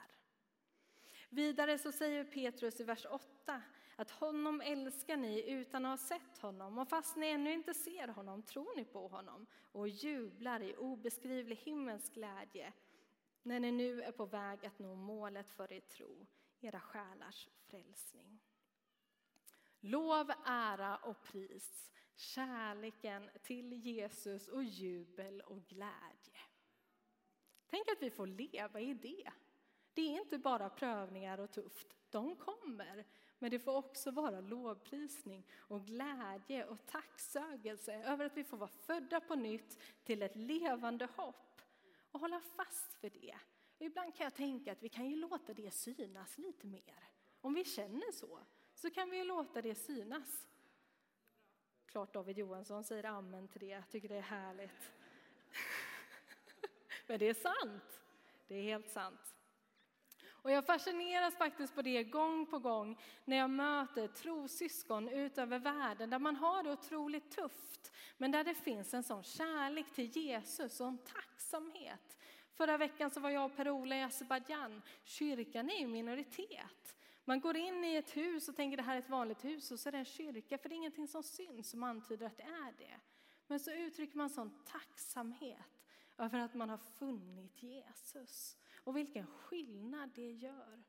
Vidare 1.29 1.77
så 1.77 1.91
säger 1.91 2.23
Petrus 2.23 2.79
i 2.79 2.83
vers 2.83 3.05
8 3.09 3.61
att 3.95 4.11
honom 4.11 4.61
älskar 4.61 5.17
ni 5.17 5.49
utan 5.51 5.85
att 5.85 5.99
ha 5.99 6.07
sett 6.07 6.37
honom 6.37 6.77
och 6.77 6.89
fast 6.89 7.15
ni 7.15 7.27
ännu 7.27 7.53
inte 7.53 7.73
ser 7.73 8.07
honom 8.07 8.43
tror 8.43 8.75
ni 8.75 8.85
på 8.85 9.07
honom 9.07 9.45
och 9.71 9.89
jublar 9.89 10.61
i 10.61 10.75
obeskrivlig 10.75 11.55
himmelsk 11.55 12.13
glädje 12.13 12.73
när 13.43 13.59
ni 13.59 13.71
nu 13.71 14.01
är 14.01 14.11
på 14.11 14.25
väg 14.25 14.65
att 14.65 14.79
nå 14.79 14.95
målet 14.95 15.49
för 15.49 15.73
er 15.73 15.79
tro, 15.79 16.27
era 16.59 16.79
själars 16.79 17.49
frälsning. 17.67 18.39
Lov, 19.79 20.31
ära 20.45 20.97
och 20.97 21.23
pris, 21.23 21.91
kärleken 22.17 23.29
till 23.43 23.73
Jesus 23.73 24.47
och 24.47 24.63
jubel 24.63 25.41
och 25.41 25.67
glädje. 25.67 26.39
Tänk 27.69 27.91
att 27.91 28.01
vi 28.01 28.09
får 28.09 28.27
leva 28.27 28.79
i 28.79 28.93
det. 28.93 29.31
Det 29.93 30.01
är 30.01 30.21
inte 30.21 30.37
bara 30.37 30.69
prövningar 30.69 31.37
och 31.37 31.51
tufft, 31.51 31.95
de 32.09 32.35
kommer. 32.35 33.05
Men 33.39 33.51
det 33.51 33.59
får 33.59 33.75
också 33.75 34.11
vara 34.11 34.41
lovprisning 34.41 35.47
och 35.57 35.85
glädje 35.85 36.65
och 36.65 36.85
tacksägelse 36.85 37.93
över 37.93 38.25
att 38.25 38.37
vi 38.37 38.43
får 38.43 38.57
vara 38.57 38.69
födda 38.69 39.19
på 39.19 39.35
nytt 39.35 39.79
till 40.03 40.21
ett 40.21 40.35
levande 40.35 41.07
hopp 41.15 41.61
och 42.11 42.19
hålla 42.19 42.41
fast 42.41 42.97
vid 43.03 43.11
det. 43.13 43.37
Ibland 43.79 44.15
kan 44.15 44.23
jag 44.23 44.35
tänka 44.35 44.71
att 44.71 44.83
vi 44.83 44.89
kan 44.89 45.09
ju 45.09 45.15
låta 45.15 45.53
det 45.53 45.71
synas 45.71 46.37
lite 46.37 46.67
mer. 46.67 47.09
Om 47.41 47.53
vi 47.53 47.65
känner 47.65 48.11
så, 48.11 48.39
så 48.75 48.89
kan 48.89 49.09
vi 49.09 49.17
ju 49.17 49.23
låta 49.23 49.61
det 49.61 49.75
synas. 49.75 50.47
Klart 51.97 52.13
David 52.13 52.37
Johansson 52.37 52.83
säger 52.83 53.03
amen 53.03 53.47
till 53.47 53.59
det, 53.59 53.65
jag 53.65 53.89
tycker 53.89 54.09
det 54.09 54.15
är 54.15 54.21
härligt. 54.21 54.91
Men 57.07 57.19
det 57.19 57.29
är 57.29 57.33
sant. 57.33 58.01
Det 58.47 58.55
är 58.55 58.61
helt 58.61 58.89
sant. 58.89 59.35
Och 60.27 60.51
jag 60.51 60.65
fascineras 60.65 61.35
faktiskt 61.35 61.75
på 61.75 61.81
det 61.81 62.03
gång 62.03 62.45
på 62.45 62.59
gång 62.59 63.01
när 63.25 63.37
jag 63.37 63.49
möter 63.49 64.07
trossyskon 64.07 65.09
utöver 65.09 65.59
världen 65.59 66.09
där 66.09 66.19
man 66.19 66.35
har 66.35 66.63
det 66.63 66.71
otroligt 66.71 67.31
tufft 67.31 67.91
men 68.17 68.31
där 68.31 68.43
det 68.43 68.55
finns 68.55 68.93
en 68.93 69.03
sån 69.03 69.23
kärlek 69.23 69.93
till 69.93 70.17
Jesus 70.17 70.81
och 70.81 70.87
en 70.87 70.97
tacksamhet. 70.97 72.17
Förra 72.53 72.77
veckan 72.77 73.11
så 73.11 73.19
var 73.19 73.29
jag 73.29 73.45
och 73.45 73.55
Per-Ola 73.55 73.97
i 73.97 74.03
Azerbajdzjan. 74.03 74.81
Kyrkan 75.03 75.69
är 75.69 75.79
ju 75.79 75.87
minoritet. 75.87 76.96
Man 77.27 77.39
går 77.39 77.57
in 77.57 77.83
i 77.83 77.95
ett 77.95 78.17
hus 78.17 78.49
och 78.49 78.55
tänker 78.55 78.77
det 78.77 78.83
här 78.83 78.95
är 78.95 78.99
ett 78.99 79.09
vanligt 79.09 79.45
hus 79.45 79.71
och 79.71 79.79
så 79.79 79.89
är 79.89 79.91
det 79.91 79.97
en 79.97 80.05
kyrka 80.05 80.57
för 80.57 80.69
det 80.69 80.75
är 80.75 80.77
ingenting 80.77 81.07
som 81.07 81.23
syns 81.23 81.69
som 81.69 81.83
antyder 81.83 82.25
att 82.25 82.37
det 82.37 82.43
är 82.43 82.73
det. 82.77 82.99
Men 83.47 83.59
så 83.59 83.71
uttrycker 83.71 84.17
man 84.17 84.29
sån 84.29 84.63
tacksamhet 84.65 85.83
över 86.17 86.39
att 86.39 86.53
man 86.53 86.69
har 86.69 86.77
funnit 86.77 87.63
Jesus. 87.63 88.57
Och 88.83 88.97
vilken 88.97 89.27
skillnad 89.27 90.09
det 90.15 90.31
gör. 90.31 90.83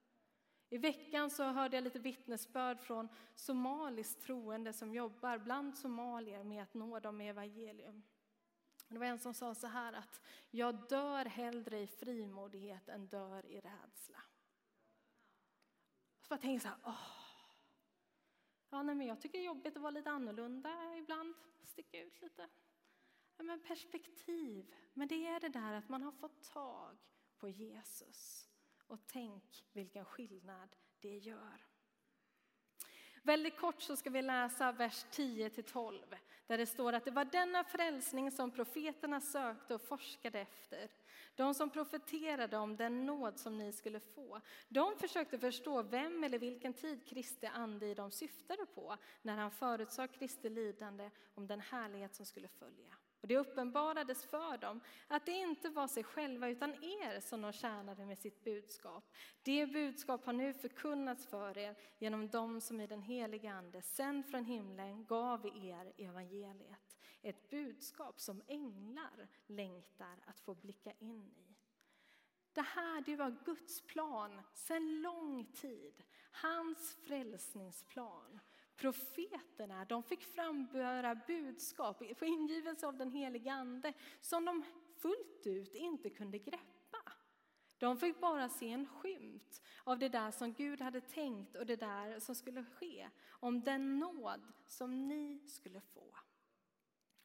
I 0.70 0.78
veckan 0.78 1.30
så 1.30 1.44
hörde 1.44 1.76
jag 1.76 1.84
lite 1.84 1.98
vittnesbörd 1.98 2.80
från 2.80 3.08
somaliskt 3.34 4.22
troende 4.22 4.72
som 4.72 4.94
jobbar 4.94 5.38
bland 5.38 5.78
somalier 5.78 6.44
med 6.44 6.62
att 6.62 6.74
nå 6.74 7.00
dem 7.00 7.16
med 7.16 7.30
evangelium. 7.30 8.02
Det 8.88 8.98
var 8.98 9.06
en 9.06 9.18
som 9.18 9.34
sa 9.34 9.54
så 9.54 9.66
här 9.66 9.92
att 9.92 10.20
jag 10.50 10.88
dör 10.88 11.24
hellre 11.24 11.80
i 11.80 11.86
frimodighet 11.86 12.88
än 12.88 13.06
dör 13.06 13.46
i 13.46 13.60
rädsla. 13.60 14.22
För 16.28 16.34
jag 16.34 16.40
tänkte 16.40 16.62
så 16.62 16.68
här, 16.68 16.78
åh. 16.84 17.18
Ja, 18.70 18.82
nej, 18.82 18.94
men 18.94 19.06
jag 19.06 19.20
tycker 19.20 19.38
det 19.38 19.44
är 19.44 19.46
jobbigt 19.46 19.76
att 19.76 19.82
vara 19.82 19.90
lite 19.90 20.10
annorlunda 20.10 20.96
ibland, 20.96 21.34
sticka 21.64 22.02
ut 22.02 22.22
lite. 22.22 22.48
Ja, 23.36 23.42
men 23.44 23.60
perspektiv, 23.60 24.74
men 24.92 25.08
det 25.08 25.26
är 25.26 25.40
det 25.40 25.48
där 25.48 25.72
att 25.72 25.88
man 25.88 26.02
har 26.02 26.12
fått 26.12 26.42
tag 26.42 26.98
på 27.38 27.48
Jesus. 27.48 28.50
Och 28.86 29.06
tänk 29.06 29.64
vilken 29.72 30.04
skillnad 30.04 30.76
det 31.00 31.18
gör. 31.18 31.67
Väldigt 33.28 33.56
kort 33.56 33.82
så 33.82 33.96
ska 33.96 34.10
vi 34.10 34.22
läsa 34.22 34.72
vers 34.72 35.04
10 35.10 35.50
12 35.50 36.02
där 36.46 36.58
det 36.58 36.66
står 36.66 36.92
att 36.92 37.04
det 37.04 37.10
var 37.10 37.24
denna 37.24 37.64
frälsning 37.64 38.30
som 38.30 38.50
profeterna 38.50 39.20
sökte 39.20 39.74
och 39.74 39.82
forskade 39.82 40.40
efter. 40.40 40.88
De 41.34 41.54
som 41.54 41.70
profeterade 41.70 42.56
om 42.56 42.76
den 42.76 43.06
nåd 43.06 43.38
som 43.38 43.58
ni 43.58 43.72
skulle 43.72 44.00
få. 44.00 44.40
De 44.68 44.98
försökte 44.98 45.38
förstå 45.38 45.82
vem 45.82 46.24
eller 46.24 46.38
vilken 46.38 46.72
tid 46.72 47.06
Kristi 47.06 47.46
ande 47.46 47.86
i 47.86 47.94
dem 47.94 48.10
syftade 48.10 48.66
på 48.66 48.96
när 49.22 49.36
han 49.36 49.50
förutsade 49.50 50.08
Kristi 50.08 50.48
lidande 50.48 51.10
om 51.34 51.46
den 51.46 51.60
härlighet 51.60 52.14
som 52.14 52.26
skulle 52.26 52.48
följa. 52.48 52.97
Och 53.20 53.28
det 53.28 53.36
uppenbarades 53.38 54.24
för 54.24 54.58
dem 54.58 54.80
att 55.08 55.26
det 55.26 55.32
inte 55.32 55.68
var 55.68 55.88
sig 55.88 56.04
själva 56.04 56.48
utan 56.48 56.74
er 56.84 57.20
som 57.20 57.42
de 57.42 57.52
tjänade 57.52 58.06
med 58.06 58.18
sitt 58.18 58.44
budskap. 58.44 59.12
Det 59.42 59.66
budskap 59.66 60.24
har 60.24 60.32
nu 60.32 60.54
förkunnats 60.54 61.26
för 61.26 61.58
er 61.58 61.76
genom 61.98 62.28
dem 62.28 62.60
som 62.60 62.80
i 62.80 62.86
den 62.86 63.02
heliga 63.02 63.52
Ande, 63.52 63.82
sänd 63.82 64.26
från 64.26 64.44
himlen, 64.44 65.04
gav 65.04 65.46
er 65.46 65.92
evangeliet. 65.96 66.98
Ett 67.22 67.50
budskap 67.50 68.20
som 68.20 68.42
änglar 68.46 69.28
längtar 69.46 70.18
att 70.26 70.40
få 70.40 70.54
blicka 70.54 70.92
in 70.98 71.32
i. 71.36 71.54
Det 72.52 72.62
här 72.62 73.00
det 73.00 73.16
var 73.16 73.36
Guds 73.44 73.86
plan 73.86 74.42
sedan 74.54 75.02
lång 75.02 75.52
tid, 75.52 76.04
hans 76.30 76.96
frälsningsplan. 77.06 78.40
Profeterna 78.78 79.84
de 79.84 80.02
fick 80.02 80.22
framböra 80.22 81.14
budskap 81.14 81.98
på 82.18 82.24
ingivelse 82.24 82.86
av 82.86 82.96
den 82.96 83.10
helige 83.10 83.52
Ande 83.52 83.92
som 84.20 84.44
de 84.44 84.64
fullt 84.96 85.46
ut 85.46 85.74
inte 85.74 86.10
kunde 86.10 86.38
greppa. 86.38 87.12
De 87.78 87.96
fick 87.96 88.20
bara 88.20 88.48
se 88.48 88.72
en 88.72 88.86
skymt 88.86 89.62
av 89.84 89.98
det 89.98 90.08
där 90.08 90.30
som 90.30 90.52
Gud 90.52 90.80
hade 90.80 91.00
tänkt 91.00 91.56
och 91.56 91.66
det 91.66 91.76
där 91.76 92.20
som 92.20 92.34
skulle 92.34 92.64
ske. 92.64 93.08
Om 93.28 93.60
den 93.60 93.98
nåd 93.98 94.52
som 94.66 95.08
ni 95.08 95.42
skulle 95.46 95.80
få. 95.80 96.14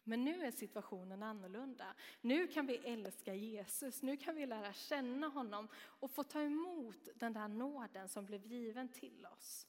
Men 0.03 0.23
nu 0.23 0.45
är 0.45 0.51
situationen 0.51 1.23
annorlunda. 1.23 1.95
Nu 2.21 2.47
kan 2.47 2.67
vi 2.67 2.75
älska 2.77 3.33
Jesus, 3.33 4.01
nu 4.01 4.17
kan 4.17 4.35
vi 4.35 4.45
lära 4.45 4.73
känna 4.73 5.27
honom 5.27 5.67
och 5.75 6.11
få 6.11 6.23
ta 6.23 6.41
emot 6.41 7.07
den 7.15 7.33
där 7.33 7.47
nåden 7.47 8.09
som 8.09 8.25
blev 8.25 8.45
given 8.45 8.89
till 8.89 9.25
oss. 9.25 9.67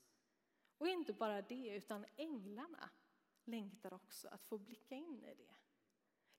Och 0.78 0.88
inte 0.88 1.12
bara 1.12 1.42
det, 1.42 1.76
utan 1.76 2.06
änglarna 2.16 2.90
längtar 3.44 3.94
också 3.94 4.28
att 4.28 4.42
få 4.42 4.58
blicka 4.58 4.94
in 4.94 5.24
i 5.24 5.34
det. 5.34 5.54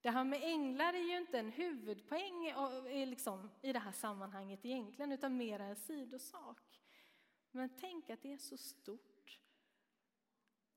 Det 0.02 0.10
här 0.10 0.24
med 0.24 0.44
änglar 0.44 0.94
är 0.94 1.04
ju 1.04 1.18
inte 1.18 1.40
en 1.40 1.52
huvudpoäng 1.52 2.54
liksom, 3.06 3.50
i 3.62 3.74
det 3.74 3.80
här 3.80 3.92
sammanhanget 3.92 4.66
egentligen, 4.66 5.12
utan 5.12 5.38
mer 5.38 5.60
en 5.60 5.76
sidosak. 5.76 6.82
Men 7.52 7.70
tänk 7.80 8.10
att 8.10 8.22
det 8.22 8.34
är 8.34 8.38
så 8.38 8.58
stort 8.58 9.40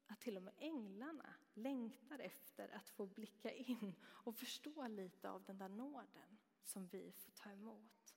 att 0.06 0.20
till 0.20 0.36
och 0.36 0.42
med 0.42 0.54
änglarna 0.58 1.34
längtar 1.54 2.18
efter 2.18 2.68
att 2.68 2.88
få 2.88 3.06
blicka 3.06 3.52
in 3.52 3.94
och 4.04 4.36
förstå 4.36 4.86
lite 4.86 5.30
av 5.30 5.44
den 5.44 5.58
där 5.58 5.68
nåden 5.68 6.38
som 6.62 6.86
vi 6.86 7.12
får 7.12 7.32
ta 7.32 7.50
emot. 7.50 8.14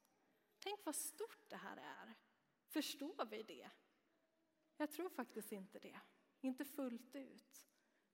Tänk 0.60 0.86
vad 0.86 0.96
stort 0.96 1.50
det 1.50 1.56
här 1.56 1.78
är. 1.78 2.14
Förstår 2.68 3.26
vi 3.26 3.44
det? 3.44 3.70
Jag 4.82 4.92
tror 4.92 5.10
faktiskt 5.10 5.52
inte 5.52 5.80
det. 5.80 6.00
Inte 6.42 6.66
fullt 6.66 7.16
ut. 7.16 7.68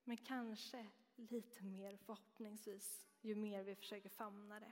Men 0.03 0.17
kanske 0.17 0.87
lite 1.15 1.63
mer 1.63 1.97
förhoppningsvis 1.97 3.07
ju 3.21 3.35
mer 3.35 3.63
vi 3.63 3.75
försöker 3.75 4.09
famna 4.09 4.59
det. 4.59 4.71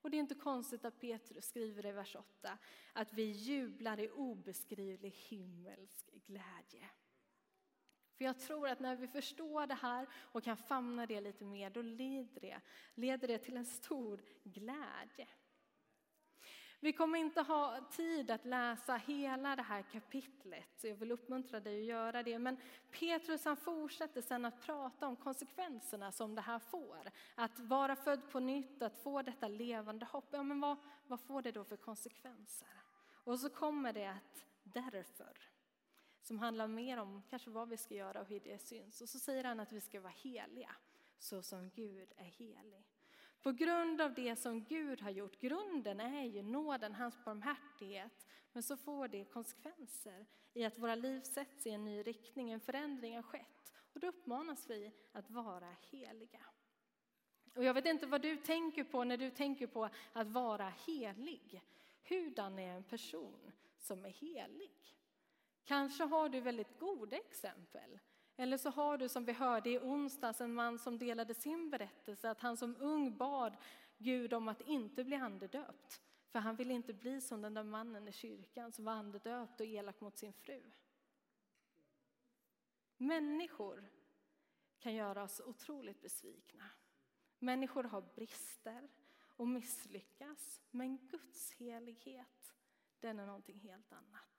Och 0.00 0.10
det 0.10 0.16
är 0.16 0.18
inte 0.18 0.34
konstigt 0.34 0.84
att 0.84 1.00
Petrus 1.00 1.44
skriver 1.44 1.86
i 1.86 1.92
vers 1.92 2.16
8 2.16 2.58
att 2.92 3.12
vi 3.12 3.22
jublar 3.22 4.00
i 4.00 4.10
obeskrivlig 4.10 5.10
himmelsk 5.10 6.10
glädje. 6.26 6.90
För 8.14 8.24
jag 8.24 8.38
tror 8.38 8.68
att 8.68 8.80
när 8.80 8.96
vi 8.96 9.08
förstår 9.08 9.66
det 9.66 9.74
här 9.74 10.08
och 10.14 10.44
kan 10.44 10.56
famna 10.56 11.06
det 11.06 11.20
lite 11.20 11.44
mer, 11.44 11.70
då 11.70 11.82
leder 11.82 12.40
det, 12.40 12.60
leder 12.94 13.28
det 13.28 13.38
till 13.38 13.56
en 13.56 13.66
stor 13.66 14.22
glädje. 14.42 15.28
Vi 16.80 16.92
kommer 16.92 17.18
inte 17.18 17.40
ha 17.40 17.80
tid 17.90 18.30
att 18.30 18.44
läsa 18.44 18.96
hela 18.96 19.56
det 19.56 19.62
här 19.62 19.82
kapitlet, 19.82 20.68
så 20.76 20.86
jag 20.86 20.96
vill 20.96 21.12
uppmuntra 21.12 21.60
dig 21.60 21.80
att 21.80 21.86
göra 21.86 22.22
det. 22.22 22.38
Men 22.38 22.56
Petrus 22.90 23.44
han 23.44 23.56
fortsätter 23.56 24.22
sen 24.22 24.44
att 24.44 24.60
prata 24.62 25.06
om 25.06 25.16
konsekvenserna 25.16 26.12
som 26.12 26.34
det 26.34 26.40
här 26.40 26.58
får. 26.58 27.10
Att 27.34 27.58
vara 27.58 27.96
född 27.96 28.30
på 28.30 28.40
nytt, 28.40 28.82
att 28.82 28.96
få 28.96 29.22
detta 29.22 29.48
levande 29.48 30.06
hopp. 30.06 30.28
Ja, 30.30 30.42
men 30.42 30.60
vad, 30.60 30.76
vad 31.06 31.20
får 31.20 31.42
det 31.42 31.52
då 31.52 31.64
för 31.64 31.76
konsekvenser? 31.76 32.68
Och 33.24 33.40
så 33.40 33.50
kommer 33.50 33.92
det 33.92 34.06
att 34.06 34.44
därför, 34.62 35.38
som 36.22 36.38
handlar 36.38 36.66
mer 36.66 36.98
om 36.98 37.22
kanske 37.30 37.50
vad 37.50 37.68
vi 37.68 37.76
ska 37.76 37.94
göra 37.94 38.20
och 38.20 38.26
hur 38.26 38.40
det 38.40 38.58
syns. 38.58 39.00
Och 39.00 39.08
så 39.08 39.18
säger 39.18 39.44
han 39.44 39.60
att 39.60 39.72
vi 39.72 39.80
ska 39.80 40.00
vara 40.00 40.12
heliga, 40.16 40.74
så 41.18 41.42
som 41.42 41.70
Gud 41.70 42.12
är 42.16 42.24
helig. 42.24 42.86
På 43.42 43.52
grund 43.52 44.00
av 44.00 44.14
det 44.14 44.36
som 44.36 44.64
Gud 44.64 45.00
har 45.00 45.10
gjort, 45.10 45.40
grunden 45.40 46.00
är 46.00 46.24
ju 46.24 46.42
nåden, 46.42 46.94
hans 46.94 47.24
barmhärtighet. 47.24 48.26
Men 48.52 48.62
så 48.62 48.76
får 48.76 49.08
det 49.08 49.24
konsekvenser 49.24 50.26
i 50.52 50.64
att 50.64 50.78
våra 50.78 50.94
liv 50.94 51.20
sätts 51.20 51.66
i 51.66 51.70
en 51.70 51.84
ny 51.84 52.02
riktning, 52.02 52.50
en 52.50 52.60
förändring 52.60 53.16
har 53.16 53.22
skett. 53.22 53.72
Och 53.94 54.00
då 54.00 54.06
uppmanas 54.06 54.70
vi 54.70 54.92
att 55.12 55.30
vara 55.30 55.76
heliga. 55.90 56.40
Och 57.54 57.64
jag 57.64 57.74
vet 57.74 57.86
inte 57.86 58.06
vad 58.06 58.22
du 58.22 58.36
tänker 58.36 58.84
på 58.84 59.04
när 59.04 59.16
du 59.16 59.30
tänker 59.30 59.66
på 59.66 59.88
att 60.12 60.26
vara 60.26 60.68
helig. 60.86 61.62
Hurdan 62.02 62.58
är 62.58 62.76
en 62.76 62.84
person 62.84 63.52
som 63.78 64.04
är 64.04 64.10
helig? 64.10 64.96
Kanske 65.64 66.04
har 66.04 66.28
du 66.28 66.40
väldigt 66.40 66.78
goda 66.78 67.16
exempel. 67.16 67.98
Eller 68.40 68.56
så 68.56 68.70
har 68.70 68.98
du 68.98 69.08
som 69.08 69.24
vi 69.24 69.32
hörde 69.32 69.70
i 69.70 69.78
onsdags 69.78 70.40
en 70.40 70.54
man 70.54 70.78
som 70.78 70.98
delade 70.98 71.34
sin 71.34 71.70
berättelse 71.70 72.30
att 72.30 72.40
han 72.40 72.56
som 72.56 72.76
ung 72.76 73.16
bad 73.16 73.56
Gud 73.98 74.32
om 74.32 74.48
att 74.48 74.60
inte 74.60 75.04
bli 75.04 75.16
andedöpt. 75.16 76.00
För 76.28 76.38
han 76.38 76.56
ville 76.56 76.74
inte 76.74 76.92
bli 76.92 77.20
som 77.20 77.42
den 77.42 77.54
där 77.54 77.62
mannen 77.62 78.08
i 78.08 78.12
kyrkan 78.12 78.72
som 78.72 78.84
var 78.84 78.92
andedöpt 78.92 79.60
och 79.60 79.66
elak 79.66 80.00
mot 80.00 80.18
sin 80.18 80.32
fru. 80.32 80.62
Människor 82.96 83.88
kan 84.78 84.94
göra 84.94 85.22
oss 85.22 85.40
otroligt 85.40 86.02
besvikna. 86.02 86.64
Människor 87.38 87.84
har 87.84 88.00
brister 88.00 88.88
och 89.20 89.48
misslyckas. 89.48 90.60
Men 90.70 91.06
Guds 91.06 91.52
helighet, 91.52 92.54
den 93.00 93.18
är 93.18 93.26
någonting 93.26 93.58
helt 93.58 93.92
annat. 93.92 94.37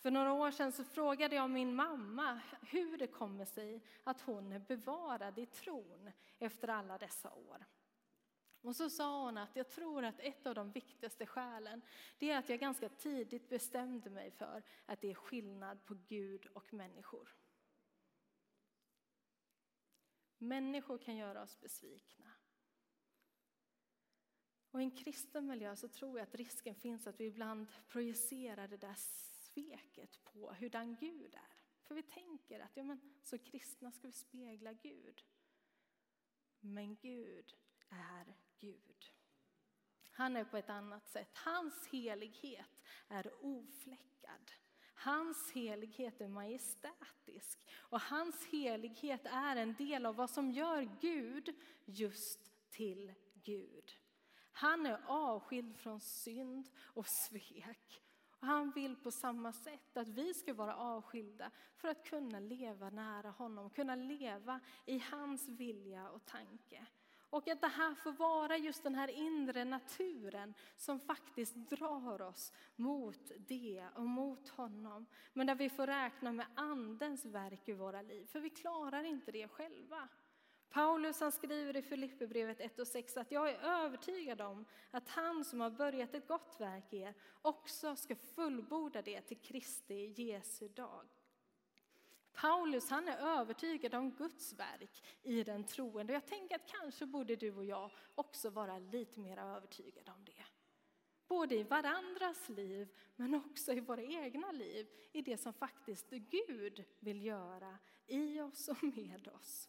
För 0.00 0.10
några 0.10 0.32
år 0.32 0.50
sedan 0.50 0.72
så 0.72 0.84
frågade 0.84 1.36
jag 1.36 1.50
min 1.50 1.74
mamma 1.74 2.40
hur 2.60 2.98
det 2.98 3.06
kommer 3.06 3.44
sig 3.44 3.82
att 4.04 4.20
hon 4.20 4.52
är 4.52 4.58
bevarad 4.58 5.38
i 5.38 5.46
tron 5.46 6.10
efter 6.38 6.68
alla 6.68 6.98
dessa 6.98 7.32
år. 7.32 7.66
Och 8.62 8.76
så 8.76 8.90
sa 8.90 9.24
hon 9.24 9.38
att 9.38 9.56
jag 9.56 9.70
tror 9.70 10.04
att 10.04 10.20
ett 10.20 10.46
av 10.46 10.54
de 10.54 10.72
viktigaste 10.72 11.26
skälen 11.26 11.82
det 12.18 12.30
är 12.30 12.38
att 12.38 12.48
jag 12.48 12.60
ganska 12.60 12.88
tidigt 12.88 13.48
bestämde 13.48 14.10
mig 14.10 14.30
för 14.30 14.62
att 14.86 15.00
det 15.00 15.10
är 15.10 15.14
skillnad 15.14 15.84
på 15.84 15.94
Gud 15.94 16.46
och 16.46 16.72
människor. 16.72 17.36
Människor 20.38 20.98
kan 20.98 21.16
göra 21.16 21.42
oss 21.42 21.60
besvikna. 21.60 22.30
Och 24.70 24.80
i 24.80 24.84
en 24.84 24.96
kristen 24.96 25.46
miljö 25.46 25.76
så 25.76 25.88
tror 25.88 26.18
jag 26.18 26.28
att 26.28 26.34
risken 26.34 26.74
finns 26.74 27.06
att 27.06 27.20
vi 27.20 27.24
ibland 27.26 27.66
projicerar 27.88 28.68
det 28.68 28.76
där 28.76 28.94
sveket 29.54 30.24
på 30.24 30.52
hurdan 30.52 30.96
Gud 30.96 31.34
är. 31.34 31.56
För 31.82 31.94
vi 31.94 32.02
tänker 32.02 32.60
att 32.60 32.76
ja, 32.76 32.82
men, 32.82 33.00
så 33.22 33.38
kristna 33.38 33.92
ska 33.92 34.06
vi 34.06 34.12
spegla 34.12 34.72
Gud. 34.72 35.24
Men 36.60 36.96
Gud 36.96 37.54
är 37.88 38.36
Gud. 38.58 39.12
Han 40.10 40.36
är 40.36 40.44
på 40.44 40.56
ett 40.56 40.70
annat 40.70 41.08
sätt. 41.08 41.30
Hans 41.34 41.88
helighet 41.88 42.82
är 43.08 43.44
ofläckad. 43.44 44.50
Hans 44.94 45.52
helighet 45.52 46.20
är 46.20 46.28
majestätisk 46.28 47.58
och 47.72 48.00
hans 48.00 48.46
helighet 48.46 49.20
är 49.24 49.56
en 49.56 49.74
del 49.74 50.06
av 50.06 50.16
vad 50.16 50.30
som 50.30 50.50
gör 50.50 50.98
Gud 51.00 51.54
just 51.84 52.52
till 52.70 53.14
Gud. 53.34 53.92
Han 54.52 54.86
är 54.86 55.02
avskild 55.06 55.76
från 55.76 56.00
synd 56.00 56.70
och 56.78 57.06
svek 57.06 58.02
och 58.40 58.46
han 58.46 58.70
vill 58.70 58.96
på 58.96 59.10
samma 59.10 59.52
sätt 59.52 59.96
att 59.96 60.08
vi 60.08 60.34
ska 60.34 60.54
vara 60.54 60.76
avskilda 60.76 61.50
för 61.76 61.88
att 61.88 62.04
kunna 62.04 62.40
leva 62.40 62.90
nära 62.90 63.30
honom, 63.30 63.70
kunna 63.70 63.94
leva 63.94 64.60
i 64.86 64.98
hans 64.98 65.48
vilja 65.48 66.10
och 66.10 66.26
tanke. 66.26 66.86
Och 67.30 67.48
att 67.48 67.60
det 67.60 67.68
här 67.68 67.94
får 67.94 68.12
vara 68.12 68.56
just 68.56 68.82
den 68.82 68.94
här 68.94 69.08
inre 69.08 69.64
naturen 69.64 70.54
som 70.76 71.00
faktiskt 71.00 71.54
drar 71.54 72.22
oss 72.22 72.52
mot 72.76 73.30
det 73.36 73.84
och 73.94 74.06
mot 74.06 74.48
honom. 74.48 75.06
Men 75.32 75.46
där 75.46 75.54
vi 75.54 75.70
får 75.70 75.86
räkna 75.86 76.32
med 76.32 76.46
andens 76.54 77.24
verk 77.24 77.68
i 77.68 77.72
våra 77.72 78.02
liv, 78.02 78.26
för 78.26 78.40
vi 78.40 78.50
klarar 78.50 79.02
inte 79.04 79.32
det 79.32 79.48
själva. 79.48 80.08
Paulus 80.70 81.20
han 81.20 81.32
skriver 81.32 81.76
i 81.76 81.82
Filipperbrevet 81.82 82.60
1 82.60 82.78
och 82.78 82.86
6 82.86 83.16
att 83.16 83.32
jag 83.32 83.50
är 83.50 83.58
övertygad 83.84 84.40
om 84.40 84.64
att 84.90 85.08
han 85.08 85.44
som 85.44 85.60
har 85.60 85.70
börjat 85.70 86.14
ett 86.14 86.28
gott 86.28 86.56
verk 86.58 86.92
i 86.92 86.98
er 86.98 87.14
också 87.42 87.96
ska 87.96 88.16
fullborda 88.16 89.02
det 89.02 89.20
till 89.20 89.36
Kristi 89.36 90.14
Jesu 90.16 90.68
dag. 90.68 91.06
Paulus 92.32 92.90
han 92.90 93.08
är 93.08 93.16
övertygad 93.16 93.94
om 93.94 94.10
Guds 94.10 94.52
verk 94.52 95.04
i 95.22 95.44
den 95.44 95.64
troende. 95.64 96.12
Jag 96.12 96.26
tänker 96.26 96.54
att 96.54 96.66
kanske 96.80 97.06
borde 97.06 97.36
du 97.36 97.54
och 97.54 97.64
jag 97.64 97.90
också 98.14 98.50
vara 98.50 98.78
lite 98.78 99.20
mer 99.20 99.38
övertygade 99.38 100.10
om 100.10 100.24
det. 100.24 100.44
Både 101.28 101.54
i 101.54 101.62
varandras 101.62 102.48
liv 102.48 102.88
men 103.16 103.34
också 103.34 103.72
i 103.72 103.80
våra 103.80 104.02
egna 104.02 104.52
liv. 104.52 104.86
I 105.12 105.22
det 105.22 105.36
som 105.36 105.52
faktiskt 105.52 106.10
Gud 106.10 106.84
vill 106.98 107.24
göra 107.24 107.78
i 108.06 108.40
oss 108.40 108.68
och 108.68 108.82
med 108.82 109.28
oss. 109.28 109.68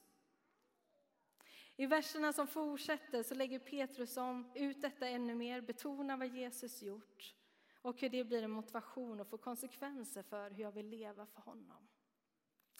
I 1.81 1.85
verserna 1.85 2.33
som 2.33 2.47
fortsätter 2.47 3.23
så 3.23 3.35
lägger 3.35 3.59
Petrus 3.59 4.17
om 4.17 4.51
ut 4.55 4.81
detta 4.81 5.07
ännu 5.07 5.35
mer, 5.35 5.61
betonar 5.61 6.17
vad 6.17 6.27
Jesus 6.27 6.81
gjort 6.81 7.35
och 7.81 8.01
hur 8.01 8.09
det 8.09 8.23
blir 8.23 8.43
en 8.43 8.51
motivation 8.51 9.19
och 9.19 9.27
får 9.27 9.37
konsekvenser 9.37 10.23
för 10.23 10.49
hur 10.49 10.63
jag 10.63 10.71
vill 10.71 10.89
leva 10.89 11.25
för 11.25 11.41
honom. 11.41 11.87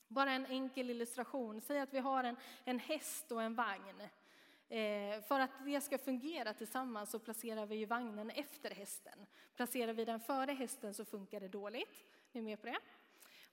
Bara 0.07 0.31
en 0.31 0.45
enkel 0.45 0.89
illustration. 0.89 1.61
Säg 1.61 1.79
att 1.79 1.93
vi 1.93 1.99
har 1.99 2.23
en, 2.23 2.35
en 2.63 2.79
häst 2.79 3.31
och 3.31 3.41
en 3.41 3.55
vagn. 3.55 4.01
Eh, 4.69 5.21
för 5.21 5.39
att 5.39 5.65
det 5.65 5.81
ska 5.81 5.97
fungera 5.97 6.53
tillsammans 6.53 7.11
så 7.11 7.19
placerar 7.19 7.65
vi 7.65 7.75
ju 7.75 7.85
vagnen 7.85 8.29
efter 8.29 8.69
hästen. 8.69 9.25
Placerar 9.55 9.93
vi 9.93 10.05
den 10.05 10.19
före 10.19 10.51
hästen 10.51 10.93
så 10.93 11.05
funkar 11.05 11.39
det 11.39 11.47
dåligt. 11.47 12.05
Ni 12.31 12.39
Är 12.39 12.43
med 12.43 12.61
på 12.61 12.67
det? 12.67 12.79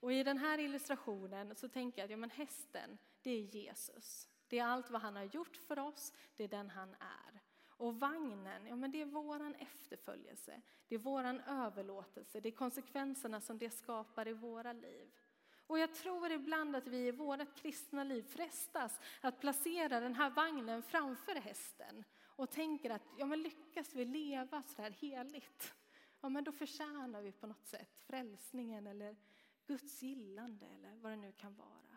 Och 0.01 0.13
i 0.13 0.23
den 0.23 0.39
här 0.39 0.59
illustrationen 0.59 1.57
så 1.57 1.69
tänker 1.69 1.99
jag 1.99 2.05
att 2.05 2.11
ja, 2.11 2.17
men 2.17 2.31
hästen, 2.31 2.99
det 3.23 3.31
är 3.31 3.41
Jesus. 3.41 4.29
Det 4.49 4.59
är 4.59 4.65
allt 4.65 4.91
vad 4.91 5.01
han 5.01 5.17
har 5.17 5.25
gjort 5.25 5.57
för 5.57 5.79
oss, 5.79 6.13
det 6.37 6.45
är 6.45 6.49
den 6.49 6.71
han 6.71 6.97
är. 7.01 7.41
Och 7.69 8.01
vagnen, 8.01 8.67
ja 8.67 8.77
men 8.77 8.91
det 8.91 9.03
är 9.03 9.07
våran 9.07 9.55
efterföljelse, 9.55 10.61
det 10.89 10.95
är 10.95 10.99
våran 10.99 11.41
överlåtelse, 11.41 12.41
det 12.41 12.49
är 12.49 12.53
konsekvenserna 12.53 13.41
som 13.41 13.59
det 13.59 13.71
skapar 13.71 14.29
i 14.29 14.33
våra 14.33 14.73
liv. 14.73 15.11
Och 15.67 15.79
jag 15.79 15.95
tror 15.95 16.31
ibland 16.31 16.77
att 16.77 16.87
vi 16.87 17.07
i 17.07 17.11
vårt 17.11 17.57
kristna 17.57 18.05
liv 18.05 18.23
frestas 18.23 19.01
att 19.21 19.41
placera 19.41 20.01
den 20.01 20.15
här 20.15 20.31
vagnen 20.31 20.83
framför 20.83 21.35
hästen 21.35 22.05
och 22.25 22.51
tänker 22.51 22.91
att 22.91 23.03
ja, 23.19 23.27
men 23.27 23.43
lyckas 23.43 23.95
vi 23.95 24.05
leva 24.05 24.63
så 24.63 24.83
här 24.83 24.91
heligt, 24.91 25.75
ja 26.21 26.29
men 26.29 26.45
då 26.45 26.53
förtjänar 26.53 27.23
vi 27.23 27.33
på 27.33 27.47
något 27.47 27.67
sätt 27.67 27.97
frälsningen 27.99 28.87
eller 28.87 29.17
Guds 29.67 30.03
gillande 30.03 30.67
eller 30.67 30.95
vad 30.97 31.13
det 31.13 31.17
nu 31.17 31.33
kan 31.33 31.55
vara. 31.57 31.88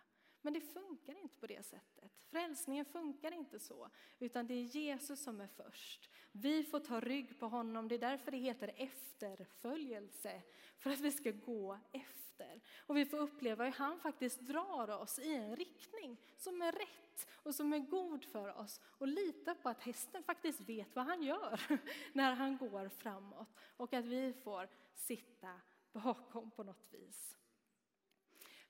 Men 0.41 0.53
det 0.53 0.61
funkar 0.61 1.17
inte 1.17 1.37
på 1.37 1.47
det 1.47 1.65
sättet. 1.65 2.11
Frälsningen 2.29 2.85
funkar 2.85 3.31
inte 3.31 3.59
så, 3.59 3.89
utan 4.19 4.47
det 4.47 4.53
är 4.53 4.63
Jesus 4.63 5.23
som 5.23 5.41
är 5.41 5.47
först. 5.47 6.09
Vi 6.31 6.63
får 6.63 6.79
ta 6.79 6.99
rygg 6.99 7.39
på 7.39 7.47
honom, 7.47 7.87
det 7.87 7.95
är 7.95 7.99
därför 7.99 8.31
det 8.31 8.37
heter 8.37 8.71
efterföljelse, 8.77 10.41
för 10.77 10.89
att 10.89 10.99
vi 10.99 11.11
ska 11.11 11.31
gå 11.31 11.79
efter. 11.91 12.61
Och 12.77 12.97
vi 12.97 13.05
får 13.05 13.17
uppleva 13.17 13.65
hur 13.65 13.71
han 13.71 13.99
faktiskt 13.99 14.39
drar 14.39 15.01
oss 15.01 15.19
i 15.19 15.33
en 15.33 15.55
riktning 15.55 16.17
som 16.37 16.61
är 16.61 16.71
rätt 16.71 17.27
och 17.33 17.55
som 17.55 17.73
är 17.73 17.79
god 17.79 18.25
för 18.25 18.57
oss. 18.59 18.81
Och 18.83 19.07
lita 19.07 19.55
på 19.55 19.69
att 19.69 19.81
hästen 19.81 20.23
faktiskt 20.23 20.61
vet 20.61 20.95
vad 20.95 21.05
han 21.05 21.23
gör 21.23 21.61
när 22.13 22.33
han 22.33 22.57
går 22.57 22.89
framåt. 22.89 23.47
Och 23.77 23.93
att 23.93 24.05
vi 24.05 24.33
får 24.33 24.69
sitta 24.95 25.61
bakom 25.93 26.51
på 26.51 26.63
något 26.63 26.87
vis. 26.91 27.37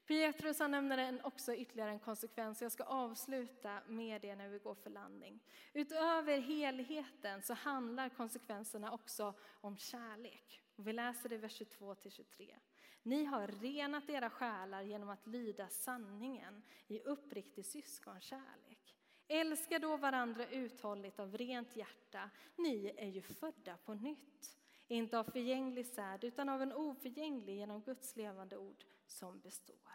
Petrus 0.07 0.59
han 0.59 0.71
nämner 0.71 1.21
också 1.23 1.55
ytterligare 1.55 1.91
en 1.91 1.99
konsekvens. 1.99 2.61
Jag 2.61 2.71
ska 2.71 2.83
avsluta 2.83 3.81
med 3.87 4.21
det 4.21 4.35
när 4.35 4.49
vi 4.49 4.59
går 4.59 4.75
för 4.75 4.89
landning. 4.89 5.39
Utöver 5.73 6.37
helheten 6.37 7.41
så 7.41 7.53
handlar 7.53 8.09
konsekvenserna 8.09 8.91
också 8.91 9.33
om 9.61 9.77
kärlek. 9.77 10.61
Vi 10.75 10.93
läser 10.93 11.29
det 11.29 11.35
i 11.35 11.37
vers 11.37 11.61
22-23. 11.61 12.55
Ni 13.03 13.25
har 13.25 13.47
renat 13.47 14.09
era 14.09 14.29
själar 14.29 14.81
genom 14.81 15.09
att 15.09 15.27
lyda 15.27 15.67
sanningen 15.67 16.63
i 16.87 16.99
uppriktig 16.99 17.65
syskonkärlek. 17.65 18.95
Älska 19.27 19.79
då 19.79 19.97
varandra 19.97 20.47
uthålligt 20.47 21.19
av 21.19 21.37
rent 21.37 21.75
hjärta. 21.75 22.29
Ni 22.55 22.93
är 22.97 23.07
ju 23.07 23.21
födda 23.21 23.77
på 23.77 23.93
nytt. 23.93 24.57
Inte 24.87 25.19
av 25.19 25.23
förgänglig 25.23 25.85
säd 25.85 26.23
utan 26.23 26.49
av 26.49 26.61
en 26.61 26.73
oförgänglig 26.73 27.55
genom 27.55 27.81
Guds 27.81 28.15
levande 28.15 28.57
ord 28.57 28.83
som 29.12 29.39
består. 29.39 29.91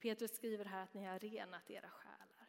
Petrus 0.00 0.36
skriver 0.36 0.64
här 0.64 0.82
att 0.82 0.94
ni 0.94 1.04
har 1.04 1.18
renat 1.18 1.70
era 1.70 1.90
själar. 1.90 2.48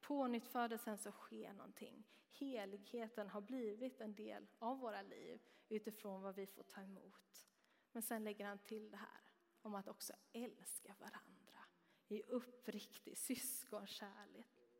På 0.00 0.26
nyttfödelsen 0.26 0.98
så 0.98 1.12
sker 1.12 1.52
någonting. 1.52 2.04
Heligheten 2.30 3.28
har 3.28 3.40
blivit 3.40 4.00
en 4.00 4.14
del 4.14 4.46
av 4.58 4.78
våra 4.78 5.02
liv 5.02 5.40
utifrån 5.68 6.22
vad 6.22 6.34
vi 6.34 6.46
får 6.46 6.62
ta 6.62 6.82
emot. 6.82 7.46
Men 7.92 8.02
sen 8.02 8.24
lägger 8.24 8.46
han 8.46 8.58
till 8.58 8.90
det 8.90 8.96
här 8.96 9.20
om 9.62 9.74
att 9.74 9.88
också 9.88 10.12
älska 10.32 10.94
varandra 10.98 11.64
i 12.08 12.22
uppriktig 12.22 13.18
syskonkärlek. 13.18 14.70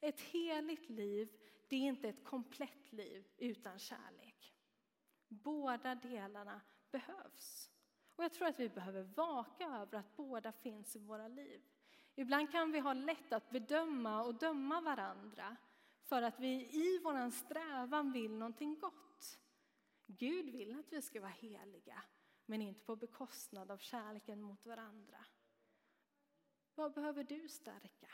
Ett 0.00 0.20
heligt 0.20 0.90
liv, 0.90 1.28
det 1.68 1.76
är 1.76 1.80
inte 1.80 2.08
ett 2.08 2.24
komplett 2.24 2.92
liv 2.92 3.28
utan 3.36 3.78
kärlek. 3.78 4.54
Båda 5.28 5.94
delarna 5.94 6.60
behövs. 6.90 7.73
Och 8.16 8.24
jag 8.24 8.32
tror 8.32 8.48
att 8.48 8.60
vi 8.60 8.68
behöver 8.68 9.02
vaka 9.02 9.64
över 9.64 9.98
att 9.98 10.16
båda 10.16 10.52
finns 10.52 10.96
i 10.96 10.98
våra 10.98 11.28
liv. 11.28 11.62
Ibland 12.14 12.50
kan 12.52 12.72
vi 12.72 12.78
ha 12.78 12.92
lätt 12.92 13.32
att 13.32 13.50
bedöma 13.50 14.22
och 14.22 14.34
döma 14.34 14.80
varandra 14.80 15.56
för 16.02 16.22
att 16.22 16.40
vi 16.40 16.54
i 16.72 17.00
vår 17.04 17.30
strävan 17.30 18.12
vill 18.12 18.32
någonting 18.32 18.78
gott. 18.78 19.40
Gud 20.06 20.50
vill 20.50 20.78
att 20.78 20.92
vi 20.92 21.02
ska 21.02 21.20
vara 21.20 21.30
heliga, 21.30 22.02
men 22.46 22.62
inte 22.62 22.84
på 22.84 22.96
bekostnad 22.96 23.70
av 23.70 23.78
kärleken 23.78 24.42
mot 24.42 24.66
varandra. 24.66 25.24
Vad 26.74 26.92
behöver 26.92 27.24
du 27.24 27.48
stärka? 27.48 28.10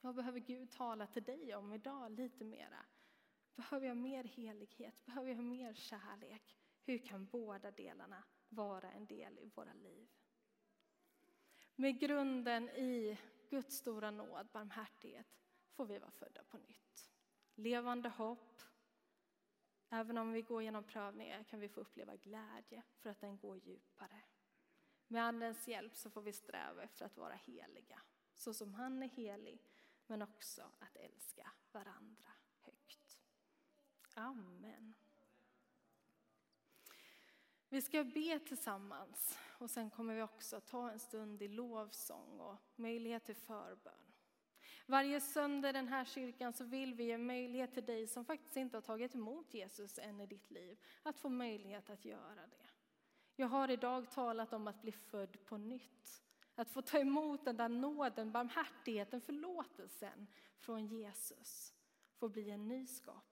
Vad 0.00 0.14
behöver 0.14 0.40
Gud 0.40 0.70
tala 0.70 1.06
till 1.06 1.22
dig 1.22 1.54
om 1.54 1.72
idag 1.72 2.12
lite 2.12 2.44
mera? 2.44 2.86
Behöver 3.54 3.86
jag 3.86 3.96
mer 3.96 4.24
helighet? 4.24 5.04
Behöver 5.04 5.28
jag 5.28 5.44
mer 5.44 5.74
kärlek? 5.74 6.58
Hur 6.84 6.98
kan 6.98 7.26
båda 7.26 7.70
delarna 7.70 8.22
vara 8.48 8.92
en 8.92 9.06
del 9.06 9.38
i 9.38 9.50
våra 9.54 9.72
liv? 9.72 10.08
Med 11.74 12.00
grunden 12.00 12.68
i 12.68 13.18
Guds 13.50 13.76
stora 13.76 14.10
nåd, 14.10 14.48
barmhärtighet, 14.52 15.26
får 15.70 15.86
vi 15.86 15.98
vara 15.98 16.10
födda 16.10 16.44
på 16.44 16.58
nytt. 16.58 17.10
Levande 17.54 18.08
hopp. 18.08 18.62
Även 19.90 20.18
om 20.18 20.32
vi 20.32 20.42
går 20.42 20.62
genom 20.62 20.84
prövningar 20.84 21.44
kan 21.44 21.60
vi 21.60 21.68
få 21.68 21.80
uppleva 21.80 22.16
glädje 22.16 22.82
för 22.96 23.10
att 23.10 23.20
den 23.20 23.38
går 23.38 23.56
djupare. 23.56 24.22
Med 25.06 25.24
Andens 25.24 25.68
hjälp 25.68 25.96
så 25.96 26.10
får 26.10 26.22
vi 26.22 26.32
sträva 26.32 26.82
efter 26.82 27.04
att 27.04 27.16
vara 27.16 27.34
heliga, 27.34 28.02
så 28.34 28.54
som 28.54 28.74
han 28.74 29.02
är 29.02 29.08
helig, 29.08 29.62
men 30.06 30.22
också 30.22 30.72
att 30.78 30.96
älska 30.96 31.50
varandra 31.72 32.30
högt. 32.60 33.20
Amen. 34.14 34.94
Vi 37.70 37.82
ska 37.82 38.04
be 38.04 38.38
tillsammans 38.38 39.38
och 39.58 39.70
sen 39.70 39.90
kommer 39.90 40.14
vi 40.14 40.22
också 40.22 40.60
ta 40.60 40.90
en 40.90 40.98
stund 40.98 41.42
i 41.42 41.48
lovsång 41.48 42.40
och 42.40 42.56
möjlighet 42.76 43.24
till 43.24 43.36
förbön. 43.36 43.94
Varje 44.86 45.20
söndag 45.20 45.68
i 45.68 45.72
den 45.72 45.88
här 45.88 46.04
kyrkan 46.04 46.52
så 46.52 46.64
vill 46.64 46.94
vi 46.94 47.04
ge 47.04 47.18
möjlighet 47.18 47.74
till 47.74 47.84
dig 47.84 48.06
som 48.06 48.24
faktiskt 48.24 48.56
inte 48.56 48.76
har 48.76 48.82
tagit 48.82 49.14
emot 49.14 49.54
Jesus 49.54 49.98
än 49.98 50.20
i 50.20 50.26
ditt 50.26 50.50
liv, 50.50 50.78
att 51.02 51.18
få 51.18 51.28
möjlighet 51.28 51.90
att 51.90 52.04
göra 52.04 52.46
det. 52.46 52.66
Jag 53.36 53.46
har 53.46 53.70
idag 53.70 54.10
talat 54.10 54.52
om 54.52 54.68
att 54.68 54.82
bli 54.82 54.92
född 54.92 55.44
på 55.44 55.56
nytt. 55.56 56.22
Att 56.54 56.70
få 56.70 56.82
ta 56.82 56.98
emot 56.98 57.44
den 57.44 57.56
där 57.56 57.68
nåden, 57.68 58.32
barmhärtigheten, 58.32 59.20
förlåtelsen 59.20 60.26
från 60.58 60.86
Jesus. 60.86 61.72
Få 62.14 62.28
bli 62.28 62.50
en 62.50 62.68
ny 62.68 62.86
skapelse. 62.86 63.27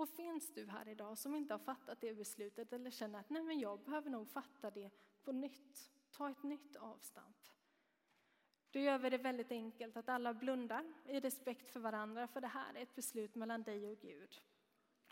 Och 0.00 0.08
finns 0.08 0.54
du 0.54 0.66
här 0.66 0.88
idag 0.88 1.18
som 1.18 1.34
inte 1.34 1.54
har 1.54 1.58
fattat 1.58 2.00
det 2.00 2.14
beslutet 2.14 2.72
eller 2.72 2.90
känner 2.90 3.20
att 3.20 3.30
nej 3.30 3.42
men 3.42 3.60
jag 3.60 3.80
behöver 3.80 4.10
nog 4.10 4.28
fatta 4.28 4.70
det 4.70 4.90
på 5.22 5.32
nytt. 5.32 5.90
Ta 6.10 6.30
ett 6.30 6.42
nytt 6.42 6.76
avstamp. 6.76 7.36
Då 8.70 8.78
gör 8.78 8.98
vi 8.98 9.10
det 9.10 9.18
väldigt 9.18 9.52
enkelt 9.52 9.96
att 9.96 10.08
alla 10.08 10.34
blundar 10.34 10.92
i 11.06 11.20
respekt 11.20 11.70
för 11.70 11.80
varandra 11.80 12.26
för 12.26 12.40
det 12.40 12.46
här 12.46 12.74
är 12.74 12.82
ett 12.82 12.94
beslut 12.94 13.34
mellan 13.34 13.62
dig 13.62 13.88
och 13.88 13.98
Gud. 14.00 14.40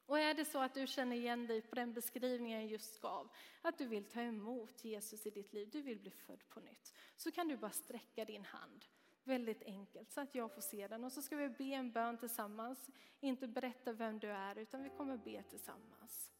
Och 0.06 0.18
är 0.18 0.34
det 0.34 0.44
så 0.44 0.58
att 0.58 0.74
du 0.74 0.86
känner 0.86 1.16
igen 1.16 1.46
dig 1.46 1.62
på 1.62 1.74
den 1.74 1.92
beskrivningen 1.92 2.60
jag 2.60 2.70
just 2.70 3.00
gav, 3.00 3.28
att 3.62 3.78
du 3.78 3.86
vill 3.86 4.04
ta 4.04 4.20
emot 4.20 4.84
Jesus 4.84 5.26
i 5.26 5.30
ditt 5.30 5.52
liv, 5.52 5.68
du 5.72 5.82
vill 5.82 5.98
bli 5.98 6.10
född 6.10 6.48
på 6.48 6.60
nytt, 6.60 6.94
så 7.16 7.30
kan 7.30 7.48
du 7.48 7.56
bara 7.56 7.70
sträcka 7.70 8.24
din 8.24 8.44
hand 8.44 8.84
väldigt 9.28 9.62
enkelt 9.62 10.12
så 10.12 10.20
att 10.20 10.34
jag 10.34 10.54
får 10.54 10.60
se 10.60 10.88
den. 10.88 11.04
Och 11.04 11.12
så 11.12 11.22
ska 11.22 11.36
vi 11.36 11.48
be 11.48 11.64
en 11.64 11.92
bön 11.92 12.18
tillsammans, 12.18 12.90
inte 13.20 13.48
berätta 13.48 13.92
vem 13.92 14.18
du 14.18 14.28
är 14.30 14.58
utan 14.58 14.82
vi 14.82 14.90
kommer 14.90 15.16
be 15.16 15.42
tillsammans. 15.42 16.32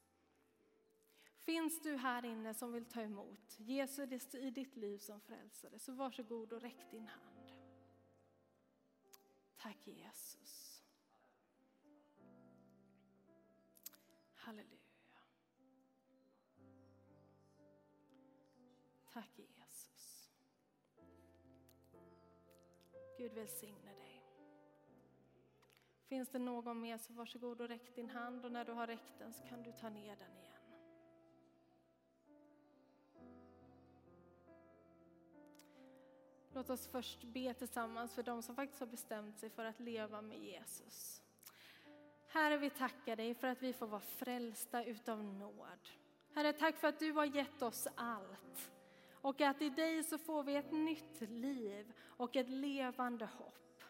Finns 1.36 1.82
du 1.82 1.96
här 1.96 2.24
inne 2.24 2.54
som 2.54 2.72
vill 2.72 2.84
ta 2.84 3.00
emot 3.00 3.56
Jesus 3.58 4.34
i 4.34 4.50
ditt 4.50 4.76
liv 4.76 4.98
som 4.98 5.20
frälsare 5.20 5.78
så 5.78 5.92
varsågod 5.92 6.52
och 6.52 6.62
räck 6.62 6.90
din 6.90 7.06
hand. 7.06 7.52
Tack 9.56 9.86
Jesus. 9.86 10.82
Halleluja. 14.34 14.78
Tack 19.12 19.38
Jesus. 19.38 20.17
Gud 23.18 23.32
välsigne 23.32 23.94
dig. 23.94 24.22
Finns 26.08 26.28
det 26.28 26.38
någon 26.38 26.80
mer 26.80 26.98
så 26.98 27.12
varsågod 27.12 27.60
och 27.60 27.68
räck 27.68 27.94
din 27.94 28.08
hand 28.08 28.44
och 28.44 28.52
när 28.52 28.64
du 28.64 28.72
har 28.72 28.86
räckt 28.86 29.18
den 29.18 29.32
så 29.32 29.42
kan 29.42 29.62
du 29.62 29.72
ta 29.72 29.88
ner 29.88 30.16
den 30.16 30.38
igen. 30.38 30.58
Låt 36.52 36.70
oss 36.70 36.88
först 36.88 37.24
be 37.24 37.54
tillsammans 37.54 38.14
för 38.14 38.22
de 38.22 38.42
som 38.42 38.56
faktiskt 38.56 38.80
har 38.80 38.86
bestämt 38.86 39.38
sig 39.38 39.50
för 39.50 39.64
att 39.64 39.80
leva 39.80 40.22
med 40.22 40.38
Jesus. 40.38 41.22
Herre, 42.28 42.56
vi 42.58 42.70
tackar 42.70 43.16
dig 43.16 43.34
för 43.34 43.48
att 43.48 43.62
vi 43.62 43.72
får 43.72 43.86
vara 43.86 44.00
frälsta 44.00 44.84
utav 44.84 45.24
nåd. 45.24 45.88
Herre, 46.34 46.52
tack 46.52 46.76
för 46.76 46.88
att 46.88 46.98
du 46.98 47.12
har 47.12 47.24
gett 47.24 47.62
oss 47.62 47.88
allt. 47.94 48.72
Och 49.28 49.40
att 49.40 49.62
i 49.62 49.70
dig 49.70 50.04
så 50.04 50.18
får 50.18 50.42
vi 50.42 50.56
ett 50.56 50.72
nytt 50.72 51.20
liv 51.20 51.92
och 52.06 52.36
ett 52.36 52.48
levande 52.48 53.24
hopp. 53.24 53.84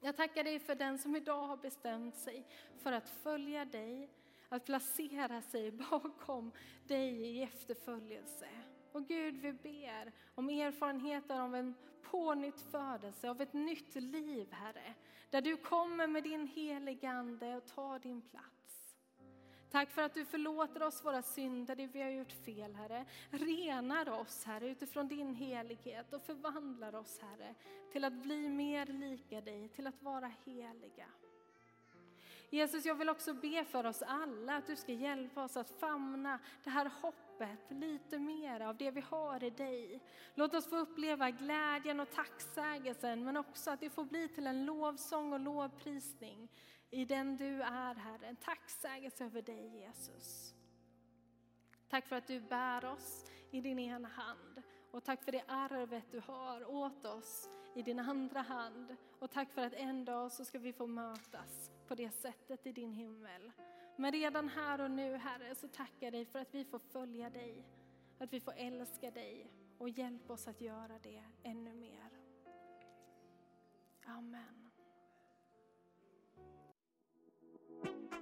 Jag 0.00 0.16
tackar 0.16 0.44
dig 0.44 0.58
för 0.58 0.74
den 0.74 0.98
som 0.98 1.16
idag 1.16 1.46
har 1.46 1.56
bestämt 1.56 2.16
sig 2.16 2.46
för 2.78 2.92
att 2.92 3.10
följa 3.10 3.64
dig, 3.64 4.10
att 4.48 4.64
placera 4.64 5.42
sig 5.42 5.70
bakom 5.70 6.52
dig 6.86 7.10
i 7.10 7.42
efterföljelse. 7.42 8.48
Och 8.92 9.06
Gud, 9.08 9.36
vi 9.36 9.52
ber 9.52 10.12
om 10.34 10.48
erfarenheter 10.48 11.40
av 11.40 11.54
en 11.54 11.74
pånytt 12.02 12.60
födelse, 12.60 13.30
av 13.30 13.40
ett 13.40 13.52
nytt 13.52 13.94
liv, 13.94 14.52
Herre. 14.52 14.94
Där 15.30 15.42
du 15.42 15.56
kommer 15.56 16.06
med 16.06 16.22
din 16.22 16.46
heliga 16.46 17.10
Ande 17.10 17.56
och 17.56 17.66
tar 17.66 17.98
din 17.98 18.22
plats. 18.22 18.61
Tack 19.72 19.90
för 19.90 20.02
att 20.02 20.14
du 20.14 20.24
förlåter 20.24 20.82
oss 20.82 21.04
våra 21.04 21.22
synder, 21.22 21.76
det 21.76 21.86
vi 21.86 22.02
har 22.02 22.10
gjort 22.10 22.32
fel, 22.32 22.74
Herre. 22.74 23.04
Renar 23.30 24.10
oss, 24.10 24.44
Herre, 24.44 24.68
utifrån 24.68 25.08
din 25.08 25.34
helighet 25.34 26.12
och 26.12 26.22
förvandlar 26.22 26.94
oss, 26.94 27.20
Herre, 27.20 27.54
till 27.92 28.04
att 28.04 28.12
bli 28.12 28.48
mer 28.48 28.86
lika 28.86 29.40
dig, 29.40 29.68
till 29.68 29.86
att 29.86 30.02
vara 30.02 30.32
heliga. 30.44 31.06
Jesus, 32.50 32.84
jag 32.84 32.94
vill 32.94 33.08
också 33.08 33.34
be 33.34 33.64
för 33.64 33.86
oss 33.86 34.02
alla 34.02 34.56
att 34.56 34.66
du 34.66 34.76
ska 34.76 34.92
hjälpa 34.92 35.44
oss 35.44 35.56
att 35.56 35.70
famna 35.70 36.38
det 36.64 36.70
här 36.70 36.90
hoppet 37.02 37.70
lite 37.70 38.18
mer 38.18 38.60
av 38.60 38.76
det 38.76 38.90
vi 38.90 39.00
har 39.00 39.44
i 39.44 39.50
dig. 39.50 40.00
Låt 40.34 40.54
oss 40.54 40.66
få 40.66 40.76
uppleva 40.76 41.30
glädjen 41.30 42.00
och 42.00 42.10
tacksägelsen 42.10 43.24
men 43.24 43.36
också 43.36 43.70
att 43.70 43.80
det 43.80 43.90
får 43.90 44.04
bli 44.04 44.28
till 44.28 44.46
en 44.46 44.64
lovsång 44.64 45.32
och 45.32 45.40
lovprisning 45.40 46.48
i 46.92 47.04
den 47.04 47.36
du 47.36 47.62
är 47.62 47.94
Herre. 47.94 48.26
En 48.26 48.36
tacksägelse 48.36 49.24
över 49.24 49.42
dig 49.42 49.78
Jesus. 49.78 50.54
Tack 51.88 52.06
för 52.06 52.16
att 52.16 52.26
du 52.26 52.40
bär 52.40 52.84
oss 52.84 53.24
i 53.50 53.60
din 53.60 53.78
ena 53.78 54.08
hand. 54.08 54.62
Och 54.90 55.04
tack 55.04 55.24
för 55.24 55.32
det 55.32 55.44
arvet 55.48 56.04
du 56.10 56.20
har 56.20 56.70
åt 56.70 57.04
oss 57.04 57.48
i 57.74 57.82
din 57.82 57.98
andra 57.98 58.40
hand. 58.40 58.96
Och 59.18 59.30
tack 59.30 59.52
för 59.52 59.62
att 59.62 59.72
en 59.72 60.04
dag 60.04 60.32
så 60.32 60.44
ska 60.44 60.58
vi 60.58 60.72
få 60.72 60.86
mötas 60.86 61.70
på 61.86 61.94
det 61.94 62.10
sättet 62.10 62.66
i 62.66 62.72
din 62.72 62.92
himmel. 62.92 63.52
Men 63.96 64.12
redan 64.12 64.48
här 64.48 64.80
och 64.80 64.90
nu 64.90 65.16
Herre 65.16 65.54
så 65.54 65.68
tackar 65.68 66.06
jag 66.06 66.12
dig 66.12 66.24
för 66.24 66.38
att 66.38 66.54
vi 66.54 66.64
får 66.64 66.78
följa 66.78 67.30
dig. 67.30 67.64
Att 68.18 68.32
vi 68.32 68.40
får 68.40 68.54
älska 68.56 69.10
dig 69.10 69.50
och 69.78 69.88
hjälp 69.88 70.30
oss 70.30 70.48
att 70.48 70.60
göra 70.60 70.98
det 71.02 71.22
ännu 71.42 71.74
mer. 71.74 72.10
Amen. 74.06 74.61